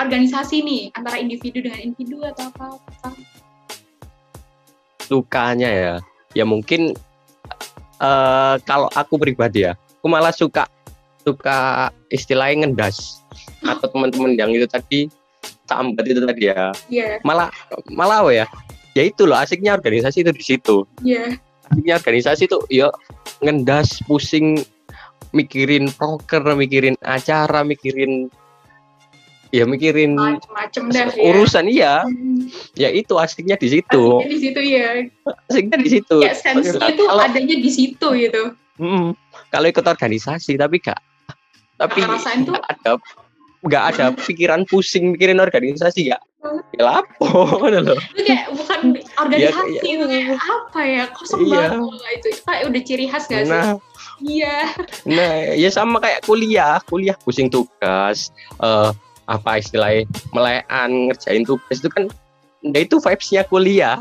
organisasi 0.00 0.64
nih 0.64 0.82
antara 0.96 1.20
individu 1.20 1.60
dengan 1.60 1.92
individu 1.92 2.24
atau 2.24 2.48
apa? 2.48 2.80
apa? 2.80 3.08
Sukanya 5.04 5.68
ya. 5.68 5.94
Ya 6.32 6.48
mungkin 6.48 6.96
uh, 8.00 8.56
kalau 8.64 8.88
aku 8.96 9.20
pribadi 9.20 9.68
ya, 9.68 9.76
aku 9.76 10.08
malah 10.08 10.32
suka 10.32 10.64
suka 11.28 11.90
istilahnya 12.08 12.64
ngendas. 12.64 13.20
Atau 13.60 13.92
teman-teman 13.92 14.34
yang 14.38 14.50
itu 14.56 14.64
tadi 14.64 15.12
sambat 15.68 16.04
itu 16.08 16.20
tadi 16.24 16.48
ya. 16.48 16.72
Iya, 16.88 17.20
malah 17.22 17.52
malah 17.92 18.24
apa 18.24 18.32
ya? 18.32 18.46
Ya 18.96 19.04
itu 19.04 19.28
loh 19.28 19.36
asiknya 19.36 19.76
organisasi 19.76 20.24
itu 20.24 20.32
di 20.32 20.44
situ. 20.44 20.76
Iya, 21.04 21.36
asiknya 21.68 21.94
organisasi 22.00 22.48
tuh 22.48 22.64
ya 22.72 22.88
ngendas 23.44 24.00
pusing 24.08 24.64
mikirin 25.36 25.92
proker 25.92 26.40
mikirin 26.56 26.96
acara 27.04 27.60
mikirin 27.60 28.32
ya 29.48 29.64
mikirin 29.64 30.16
macem-macem 30.16 30.82
dah 30.92 31.08
ya. 31.12 31.22
urusan 31.32 31.64
iya. 31.68 31.94
Hmm, 32.04 32.48
ya 32.76 32.88
itu 32.92 33.16
asiknya 33.16 33.56
di 33.56 33.68
situ. 33.68 34.04
Asiknya 34.20 34.28
di 34.32 34.38
situ 34.40 34.60
ya. 34.64 34.88
asiknya 35.48 35.78
di 35.80 35.90
situ. 35.90 36.18
Ya 36.24 36.32
tuh 36.96 37.06
kalau 37.08 37.22
adanya 37.24 37.56
di 37.56 37.70
situ 37.70 38.08
gitu. 38.16 38.42
mm, 38.78 39.10
kalau 39.50 39.66
ikut 39.66 39.82
organisasi 39.82 40.54
tapi 40.54 40.78
gak 40.78 41.00
tapi 41.78 42.02
Nggak 42.02 42.66
ada 42.68 42.92
nggak 43.58 43.84
ada 43.94 44.04
pikiran 44.14 44.62
pusing 44.70 45.14
mikirin 45.18 45.42
organisasi 45.42 46.14
ya 46.14 46.18
ya 46.78 46.82
lapo 46.86 47.26
loh 47.66 47.98
Itu 48.14 48.22
kayak 48.22 48.46
bukan 48.54 48.80
organisasi 49.18 49.74
iya. 49.82 49.94
itu 49.98 50.04
kayak 50.06 50.38
apa 50.38 50.80
ya 50.86 51.04
kosong 51.10 51.40
Iya. 51.42 51.74
banget 51.74 51.74
itu. 51.74 52.28
Itu 52.30 52.42
kayak 52.46 52.62
udah 52.70 52.82
ciri 52.86 53.06
khas 53.10 53.24
gak 53.26 53.42
sih? 53.42 53.50
nah 53.50 53.74
Iya. 54.18 54.56
Nah, 55.06 55.34
ya 55.54 55.70
sama 55.70 56.02
kayak 56.02 56.26
kuliah, 56.26 56.82
kuliah 56.90 57.14
pusing 57.22 57.46
tugas, 57.46 58.34
eh 58.58 58.90
apa 59.30 59.60
istilahnya 59.62 60.10
melean 60.34 60.90
ngerjain 61.06 61.46
tugas 61.46 61.78
itu 61.78 61.86
kan, 61.92 62.10
ya 62.66 62.78
itu 62.82 62.98
vibesnya 62.98 63.46
kuliah. 63.46 63.98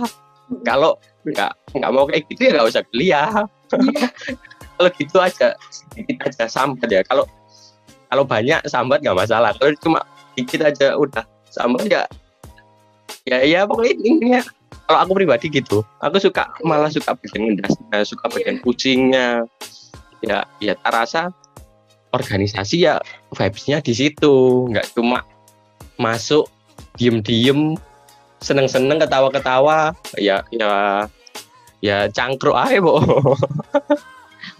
Kalau 0.65 0.97
nggak 1.21 1.53
nggak 1.77 1.91
mau 1.93 2.09
kayak 2.09 2.25
gitu 2.33 2.49
ya 2.49 2.51
nggak 2.57 2.69
usah 2.69 2.83
kuliah. 2.89 3.29
Iya. 3.77 4.07
Kalau 4.77 4.89
gitu 4.93 5.17
aja 5.17 5.47
sedikit 5.73 6.17
aja 6.29 6.45
sambat 6.45 6.89
ya. 6.89 7.01
Kalau 7.05 7.25
kalau 8.07 8.23
banyak 8.23 8.59
sambat 8.67 9.03
nggak 9.03 9.17
masalah. 9.17 9.51
Kalau 9.55 9.75
cuma 9.83 9.99
dikit 10.33 10.63
aja 10.63 10.95
udah. 10.95 11.23
Sambat 11.51 11.87
ya 11.87 12.03
ya 13.27 13.43
ya 13.43 13.59
pokoknya 13.67 13.93
intinya 13.99 14.41
kalau 14.87 14.99
aku 15.03 15.11
pribadi 15.19 15.47
gitu. 15.51 15.83
Aku 15.99 16.17
suka 16.19 16.47
malah 16.63 16.87
suka 16.87 17.15
bagian 17.15 17.51
ngedasnya 17.51 17.97
suka 18.07 18.31
bagian 18.31 18.63
pusingnya 18.63 19.43
ya 20.23 20.47
ya 20.63 20.73
tak 20.79 20.91
rasa 20.95 21.21
organisasi 22.15 22.87
ya 22.87 23.03
vibes-nya 23.35 23.83
di 23.83 23.93
situ. 23.93 24.67
Nggak 24.71 24.95
cuma 24.95 25.27
masuk 25.99 26.47
diem-diem 26.95 27.75
seneng-seneng 28.39 29.03
ketawa-ketawa. 29.03 29.91
Ya 30.15 30.47
ya 30.55 31.03
ya 31.83 32.07
cangkruk 32.09 32.55
aja 32.55 32.79
bo. 32.79 33.03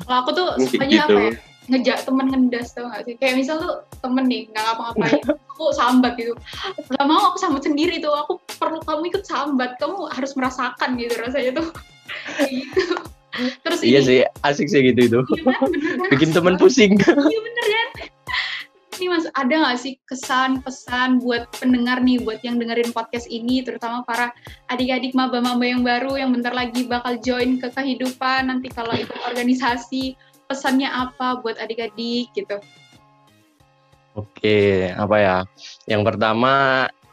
Kalau 0.04 0.18
aku 0.24 0.30
tuh 0.36 0.48
sukanya 0.68 1.08
gitu. 1.08 1.16
apa 1.16 1.32
ya? 1.32 1.47
Ngejak 1.68 2.08
temen 2.08 2.32
ngendas 2.32 2.72
tau 2.72 2.88
gak 2.88 3.04
sih? 3.04 3.16
Kayak 3.20 3.36
misal 3.44 3.56
tuh 3.60 3.76
temen 4.00 4.24
nih 4.28 4.48
nggak 4.52 4.64
ngapa-ngapain, 4.64 5.20
aku 5.52 5.66
sambat 5.76 6.16
gitu. 6.16 6.34
Gak 6.96 7.06
mau 7.08 7.32
aku 7.32 7.38
sambat 7.44 7.68
sendiri 7.68 8.00
tuh, 8.00 8.16
aku 8.16 8.40
perlu 8.56 8.80
kamu 8.88 9.12
ikut 9.12 9.24
sambat, 9.28 9.76
kamu 9.80 10.08
harus 10.16 10.32
merasakan 10.40 10.96
gitu 10.96 11.14
rasanya 11.20 11.52
tuh. 11.60 11.68
Gitu. 12.48 12.84
Terus 13.38 13.80
iya 13.86 14.00
ini, 14.02 14.08
sih 14.08 14.20
asik 14.48 14.68
sih 14.72 14.82
gitu 14.82 15.02
itu 15.06 15.20
iya 15.38 15.54
kan? 15.62 15.70
bikin 16.16 16.30
temen 16.34 16.58
pusing 16.58 16.98
Iya 17.34 17.40
bener 17.44 17.66
kan? 17.68 17.90
Ini 18.98 19.14
mas, 19.14 19.30
ada 19.38 19.54
nggak 19.62 19.78
sih 19.78 19.94
kesan 20.10 20.66
pesan 20.66 21.22
buat 21.22 21.46
pendengar 21.62 22.02
nih, 22.02 22.18
buat 22.18 22.42
yang 22.42 22.58
dengerin 22.58 22.90
podcast 22.90 23.30
ini, 23.30 23.62
terutama 23.62 24.02
para 24.02 24.34
adik-adik 24.74 25.14
maba-maba 25.14 25.62
yang 25.62 25.86
baru 25.86 26.18
yang 26.18 26.34
bentar 26.34 26.50
lagi 26.50 26.90
bakal 26.90 27.14
join 27.22 27.62
ke 27.62 27.70
kehidupan 27.70 28.50
nanti 28.50 28.74
kalau 28.74 28.98
ikut 28.98 29.22
organisasi, 29.30 30.18
pesannya 30.48 30.88
apa 30.88 31.44
buat 31.44 31.60
adik-adik 31.60 32.32
gitu? 32.34 32.58
Oke, 34.18 34.90
apa 34.98 35.16
ya? 35.22 35.38
Yang 35.86 36.02
pertama 36.10 36.54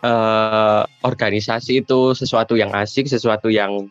eh, 0.00 0.82
organisasi 1.04 1.84
itu 1.84 2.16
sesuatu 2.16 2.56
yang 2.56 2.72
asik, 2.72 3.10
sesuatu 3.10 3.52
yang 3.52 3.90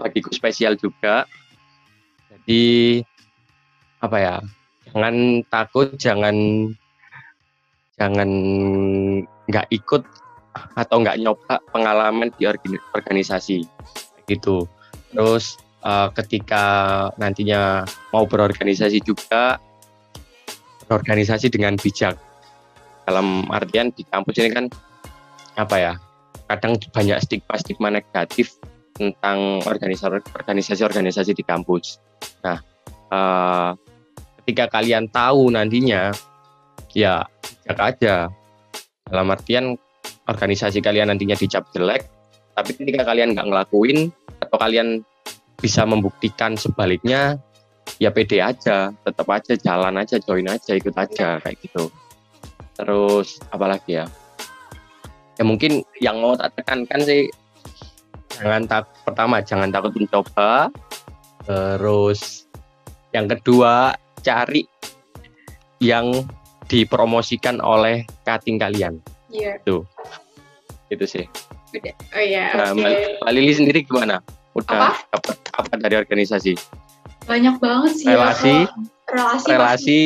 bagiku 0.00 0.32
spesial 0.32 0.78
juga. 0.78 1.28
Jadi 2.32 3.02
apa 4.00 4.16
ya? 4.16 4.36
Jangan 4.88 5.44
takut, 5.52 5.92
jangan 6.00 6.36
jangan 8.00 8.30
nggak 9.46 9.68
ikut 9.68 10.02
atau 10.76 10.96
nggak 11.00 11.20
nyoba 11.20 11.60
pengalaman 11.72 12.32
di 12.40 12.48
organisasi 12.96 13.64
gitu. 14.24 14.64
Terus 15.12 15.60
eh, 15.82 16.08
ketika 16.22 16.64
nantinya 17.18 17.82
mau 18.14 18.24
berorganisasi 18.24 19.02
juga 19.02 19.58
berorganisasi 20.86 21.48
dengan 21.50 21.78
bijak. 21.78 22.18
Dalam 23.02 23.50
artian 23.50 23.90
di 23.90 24.06
kampus 24.06 24.38
ini 24.38 24.50
kan 24.54 24.66
apa 25.58 25.76
ya? 25.78 25.92
Kadang 26.46 26.78
banyak 26.92 27.18
stigma-stigma 27.22 27.88
negatif 27.90 28.54
tentang 28.92 29.64
organisasi 29.64 30.20
organisasi-organisasi 30.36 31.32
di 31.34 31.42
kampus. 31.42 31.98
Nah, 32.44 32.58
eh, 33.10 33.70
ketika 34.42 34.78
kalian 34.78 35.08
tahu 35.08 35.50
nantinya, 35.50 36.12
ya 36.92 37.24
jaga 37.66 37.82
aja. 37.88 38.14
Dalam 39.08 39.28
artian 39.28 39.76
organisasi 40.28 40.80
kalian 40.80 41.12
nantinya 41.12 41.36
dicap 41.36 41.68
jelek, 41.74 42.06
tapi 42.56 42.70
ketika 42.76 43.04
kalian 43.04 43.32
nggak 43.36 43.48
ngelakuin 43.48 44.12
atau 44.40 44.56
kalian 44.56 45.04
bisa 45.62 45.86
membuktikan 45.86 46.58
sebaliknya, 46.58 47.38
ya 48.02 48.10
pede 48.10 48.42
aja, 48.42 48.90
tetap 48.90 49.26
aja 49.30 49.54
jalan 49.54 49.94
aja, 50.02 50.18
join 50.18 50.50
aja, 50.50 50.74
ikut 50.74 50.90
aja 50.98 51.38
kayak 51.38 51.56
gitu. 51.62 51.86
Terus 52.74 53.38
apalagi 53.54 54.02
ya? 54.02 54.06
Ya 55.38 55.44
mungkin 55.46 55.86
yang 56.02 56.18
mau 56.18 56.34
tak 56.34 56.58
tekankan 56.58 57.00
sih 57.06 57.30
jangan 58.42 58.66
tak 58.66 58.90
pertama 59.06 59.38
jangan 59.38 59.70
takut 59.70 59.94
mencoba. 59.94 60.68
Terus 61.46 62.50
yang 63.14 63.30
kedua 63.30 63.94
cari 64.18 64.66
yang 65.78 66.26
dipromosikan 66.66 67.62
oleh 67.62 68.02
cutting 68.26 68.58
kalian. 68.58 68.98
Iya, 69.30 69.62
Itu 69.62 71.04
sih. 71.06 71.24
udah. 71.72 71.94
Oh 72.12 72.20
iya, 72.20 72.52
Nah, 72.52 72.70
Mbak 72.76 73.32
Lili 73.32 73.52
sendiri 73.56 73.80
gimana? 73.88 74.20
Udah 74.52 74.92
dapat 75.12 75.36
apa 75.56 75.72
dari 75.80 75.96
organisasi? 75.96 76.52
Banyak 77.24 77.56
banget 77.62 77.92
sih. 77.96 78.06
ya, 78.10 78.18
Relasi? 78.18 78.54
kalau- 78.66 78.90
relasi, 79.12 79.48
Relasi 79.48 80.02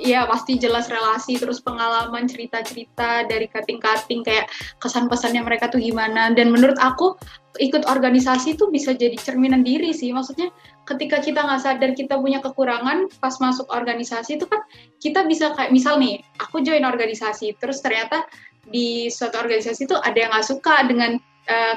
Iya 0.00 0.24
pasti 0.24 0.56
jelas 0.56 0.88
relasi 0.88 1.36
terus 1.36 1.60
pengalaman 1.60 2.24
cerita-cerita 2.24 3.28
dari 3.28 3.52
cutting-cutting 3.52 4.24
kayak 4.24 4.48
kesan-pesannya 4.80 5.44
mereka 5.44 5.68
tuh 5.68 5.76
gimana 5.76 6.32
dan 6.32 6.48
menurut 6.48 6.80
aku 6.80 7.20
ikut 7.60 7.84
organisasi 7.84 8.56
tuh 8.56 8.72
bisa 8.72 8.96
jadi 8.96 9.12
cerminan 9.20 9.60
diri 9.60 9.92
sih 9.92 10.08
maksudnya 10.08 10.48
ketika 10.88 11.20
kita 11.20 11.44
nggak 11.44 11.60
sadar 11.60 11.90
kita 11.92 12.16
punya 12.16 12.40
kekurangan 12.40 13.12
pas 13.20 13.36
masuk 13.44 13.68
organisasi 13.68 14.40
itu 14.40 14.48
kan 14.48 14.64
kita 15.04 15.28
bisa 15.28 15.52
kayak 15.52 15.68
misal 15.68 16.00
nih 16.00 16.24
aku 16.40 16.64
join 16.64 16.88
organisasi 16.88 17.52
terus 17.60 17.84
ternyata 17.84 18.24
di 18.64 19.12
suatu 19.12 19.36
organisasi 19.36 19.84
tuh 19.84 20.00
ada 20.00 20.16
yang 20.16 20.32
nggak 20.32 20.48
suka 20.48 20.80
dengan 20.88 21.20
eh, 21.44 21.76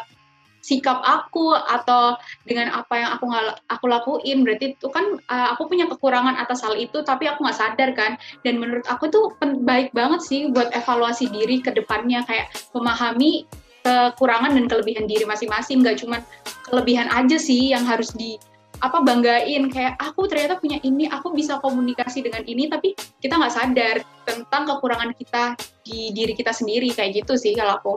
sikap 0.62 1.02
aku 1.02 1.54
atau 1.58 2.16
dengan 2.46 2.70
apa 2.72 2.94
yang 2.98 3.10
aku 3.18 3.26
aku 3.68 3.86
lakuin 3.90 4.46
berarti 4.46 4.78
itu 4.78 4.88
kan 4.94 5.18
uh, 5.28 5.58
aku 5.58 5.68
punya 5.68 5.90
kekurangan 5.90 6.38
atas 6.38 6.62
hal 6.62 6.78
itu 6.78 7.02
tapi 7.02 7.28
aku 7.28 7.42
nggak 7.44 7.58
sadar 7.58 7.90
kan? 7.98 8.16
Dan 8.46 8.62
menurut 8.62 8.86
aku 8.88 9.10
tuh 9.10 9.34
baik 9.66 9.92
banget 9.92 10.22
sih 10.22 10.48
buat 10.54 10.70
evaluasi 10.72 11.28
diri 11.34 11.60
ke 11.60 11.74
depannya 11.74 12.24
kayak 12.26 12.54
memahami 12.72 13.50
kekurangan 13.82 14.54
dan 14.54 14.66
kelebihan 14.70 15.06
diri 15.10 15.26
masing-masing. 15.26 15.82
Nggak 15.82 16.06
cuma 16.06 16.22
kelebihan 16.70 17.10
aja 17.10 17.36
sih 17.42 17.74
yang 17.74 17.84
harus 17.84 18.14
di 18.14 18.38
apa 18.82 19.02
banggain. 19.02 19.70
Kayak 19.74 19.98
aku 19.98 20.30
ternyata 20.30 20.62
punya 20.62 20.78
ini 20.86 21.10
aku 21.10 21.34
bisa 21.34 21.58
komunikasi 21.58 22.22
dengan 22.22 22.46
ini 22.46 22.70
tapi 22.70 22.94
kita 23.22 23.38
nggak 23.38 23.54
sadar 23.54 23.96
tentang 24.26 24.70
kekurangan 24.70 25.12
kita 25.18 25.58
di 25.82 26.14
diri 26.14 26.38
kita 26.38 26.54
sendiri 26.54 26.94
kayak 26.94 27.26
gitu 27.26 27.34
sih 27.34 27.58
kalau 27.58 27.74
aku 27.82 27.94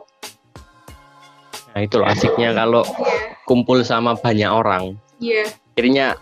Nah 1.75 1.81
itu 1.83 1.95
loh 1.99 2.07
asiknya 2.07 2.55
kalau 2.55 2.83
iya 2.87 3.35
kumpul 3.45 3.83
sama 3.83 4.15
banyak 4.15 4.49
orang. 4.49 4.95
iya 5.19 5.45
Akhirnya 5.75 6.15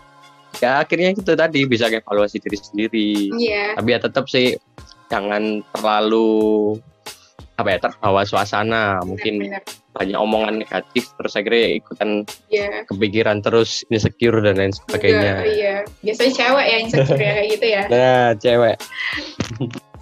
ya 0.59 0.81
akhirnya 0.81 1.13
itu 1.13 1.21
tadi 1.23 1.63
bisa 1.63 1.87
evaluasi 1.87 2.41
diri 2.41 2.57
sendiri. 2.57 3.09
iya 3.37 3.77
Tapi 3.77 3.89
ya 3.89 3.99
tetap 4.01 4.25
sih 4.27 4.57
jangan 5.07 5.61
terlalu 5.71 6.73
apa 7.53 7.69
ya 7.69 7.79
terbawa 7.79 8.25
suasana. 8.25 8.97
Mungkin 9.05 9.45
benar 9.45 9.63
banyak 9.93 10.17
omongan 10.17 10.55
negatif 10.57 11.05
terus 11.13 11.37
akhirnya 11.37 11.61
ya 11.61 11.71
ikutan 11.77 12.09
iya 12.49 12.81
kepikiran 12.89 13.45
terus 13.45 13.85
insecure 13.93 14.41
dan 14.41 14.57
lain 14.57 14.73
sebagainya. 14.73 15.45
iya 15.45 15.75
biasanya 16.01 16.33
cewek 16.33 16.65
ya 16.65 16.77
insecure 16.81 17.21
ya 17.21 17.31
kayak 17.37 17.47
gitu 17.53 17.65
ya 17.69 17.81
Nah 17.93 18.25
cewek. 18.41 18.75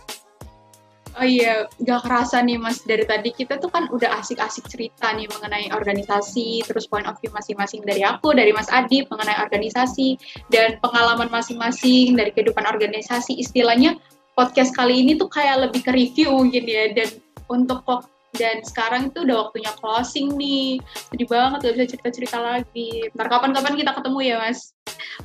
Oh 1.21 1.27
iya, 1.29 1.69
gak 1.85 2.01
kerasa 2.01 2.41
nih 2.41 2.57
Mas. 2.57 2.81
Dari 2.81 3.05
tadi 3.05 3.29
kita 3.29 3.61
tuh 3.61 3.69
kan 3.69 3.85
udah 3.93 4.09
asik-asik 4.17 4.65
cerita 4.65 5.13
nih 5.13 5.29
mengenai 5.29 5.69
organisasi, 5.69 6.65
terus 6.65 6.89
point 6.89 7.05
of 7.05 7.13
view 7.21 7.29
masing-masing 7.29 7.85
dari 7.85 8.01
aku, 8.01 8.33
dari 8.33 8.49
Mas 8.49 8.65
Adi 8.73 9.05
mengenai 9.05 9.37
organisasi 9.37 10.17
dan 10.49 10.81
pengalaman 10.81 11.29
masing-masing 11.29 12.17
dari 12.17 12.33
kehidupan 12.33 12.65
organisasi. 12.65 13.37
Istilahnya 13.37 14.01
podcast 14.33 14.73
kali 14.73 15.05
ini 15.05 15.13
tuh 15.13 15.29
kayak 15.29 15.69
lebih 15.69 15.85
ke 15.85 15.93
review 15.93 16.33
mungkin 16.33 16.65
ya 16.65 16.89
dan 16.89 17.13
untuk 17.53 17.85
dan 18.33 18.65
sekarang 18.65 19.13
itu 19.13 19.21
udah 19.21 19.45
waktunya 19.45 19.69
closing 19.77 20.33
nih. 20.33 20.81
Sedih 21.13 21.29
banget 21.29 21.69
gak 21.69 21.73
bisa 21.77 21.85
cerita-cerita 21.93 22.37
lagi. 22.41 23.13
Ntar 23.13 23.29
kapan-kapan 23.29 23.77
kita 23.77 23.93
ketemu 23.93 24.19
ya 24.25 24.35
mas? 24.41 24.73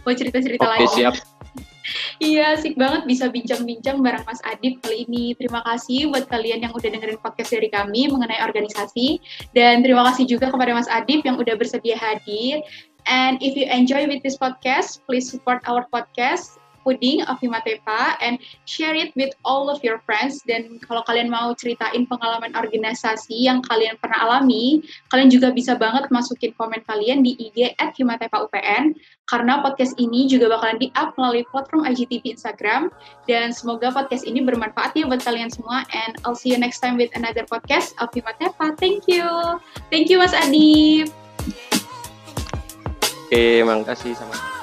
Buat 0.04 0.20
cerita-cerita 0.20 0.68
lagi 0.68 0.92
siap 0.92 1.35
Iya, 2.16 2.56
asik 2.56 2.80
banget 2.80 3.04
bisa 3.04 3.28
bincang-bincang 3.28 4.00
bareng 4.00 4.24
Mas 4.24 4.40
Adib 4.48 4.80
kali 4.80 5.04
ini. 5.04 5.36
Terima 5.36 5.60
kasih 5.68 6.08
buat 6.08 6.24
kalian 6.24 6.64
yang 6.64 6.72
udah 6.72 6.88
dengerin 6.88 7.20
podcast 7.20 7.52
dari 7.52 7.68
kami 7.68 8.08
mengenai 8.08 8.40
organisasi. 8.40 9.20
Dan 9.52 9.84
terima 9.84 10.00
kasih 10.08 10.24
juga 10.24 10.48
kepada 10.48 10.72
Mas 10.72 10.88
Adib 10.88 11.20
yang 11.28 11.36
udah 11.36 11.52
bersedia 11.60 12.00
hadir. 12.00 12.64
And 13.04 13.36
if 13.44 13.52
you 13.52 13.68
enjoy 13.68 14.08
with 14.08 14.24
this 14.24 14.40
podcast, 14.40 15.04
please 15.04 15.28
support 15.28 15.60
our 15.68 15.84
podcast 15.92 16.56
Puding 16.86 17.26
of 17.26 17.42
Himatepa 17.42 18.14
and 18.22 18.38
share 18.62 18.94
it 18.94 19.10
with 19.18 19.34
all 19.42 19.66
of 19.66 19.82
your 19.82 19.98
friends. 20.06 20.38
Dan 20.46 20.78
kalau 20.86 21.02
kalian 21.02 21.26
mau 21.26 21.50
ceritain 21.58 22.06
pengalaman 22.06 22.54
organisasi 22.54 23.42
yang 23.50 23.58
kalian 23.66 23.98
pernah 23.98 24.22
alami, 24.22 24.86
kalian 25.10 25.26
juga 25.26 25.50
bisa 25.50 25.74
banget 25.74 26.06
masukin 26.14 26.54
komen 26.54 26.86
kalian 26.86 27.26
di 27.26 27.34
IG 27.34 27.74
at 27.82 27.98
Himatepa 27.98 28.46
UPN, 28.46 28.94
karena 29.26 29.58
podcast 29.66 29.98
ini 29.98 30.30
juga 30.30 30.54
bakalan 30.54 30.78
di-up 30.78 31.18
melalui 31.18 31.42
platform 31.50 31.82
IGTV 31.90 32.38
Instagram. 32.38 32.94
Dan 33.26 33.50
semoga 33.50 33.90
podcast 33.90 34.22
ini 34.22 34.38
bermanfaat 34.46 34.94
ya 34.94 35.10
buat 35.10 35.26
kalian 35.26 35.50
semua. 35.50 35.82
And 35.90 36.14
I'll 36.22 36.38
see 36.38 36.54
you 36.54 36.58
next 36.62 36.78
time 36.78 36.94
with 36.94 37.10
another 37.18 37.42
podcast 37.42 37.98
of 37.98 38.14
Himatepa. 38.14 38.78
Thank 38.78 39.10
you. 39.10 39.26
Thank 39.90 40.06
you 40.06 40.22
Mas 40.22 40.30
Adib. 40.30 41.10
Oke, 43.26 43.66
makasih 43.66 44.14
sama 44.14 44.55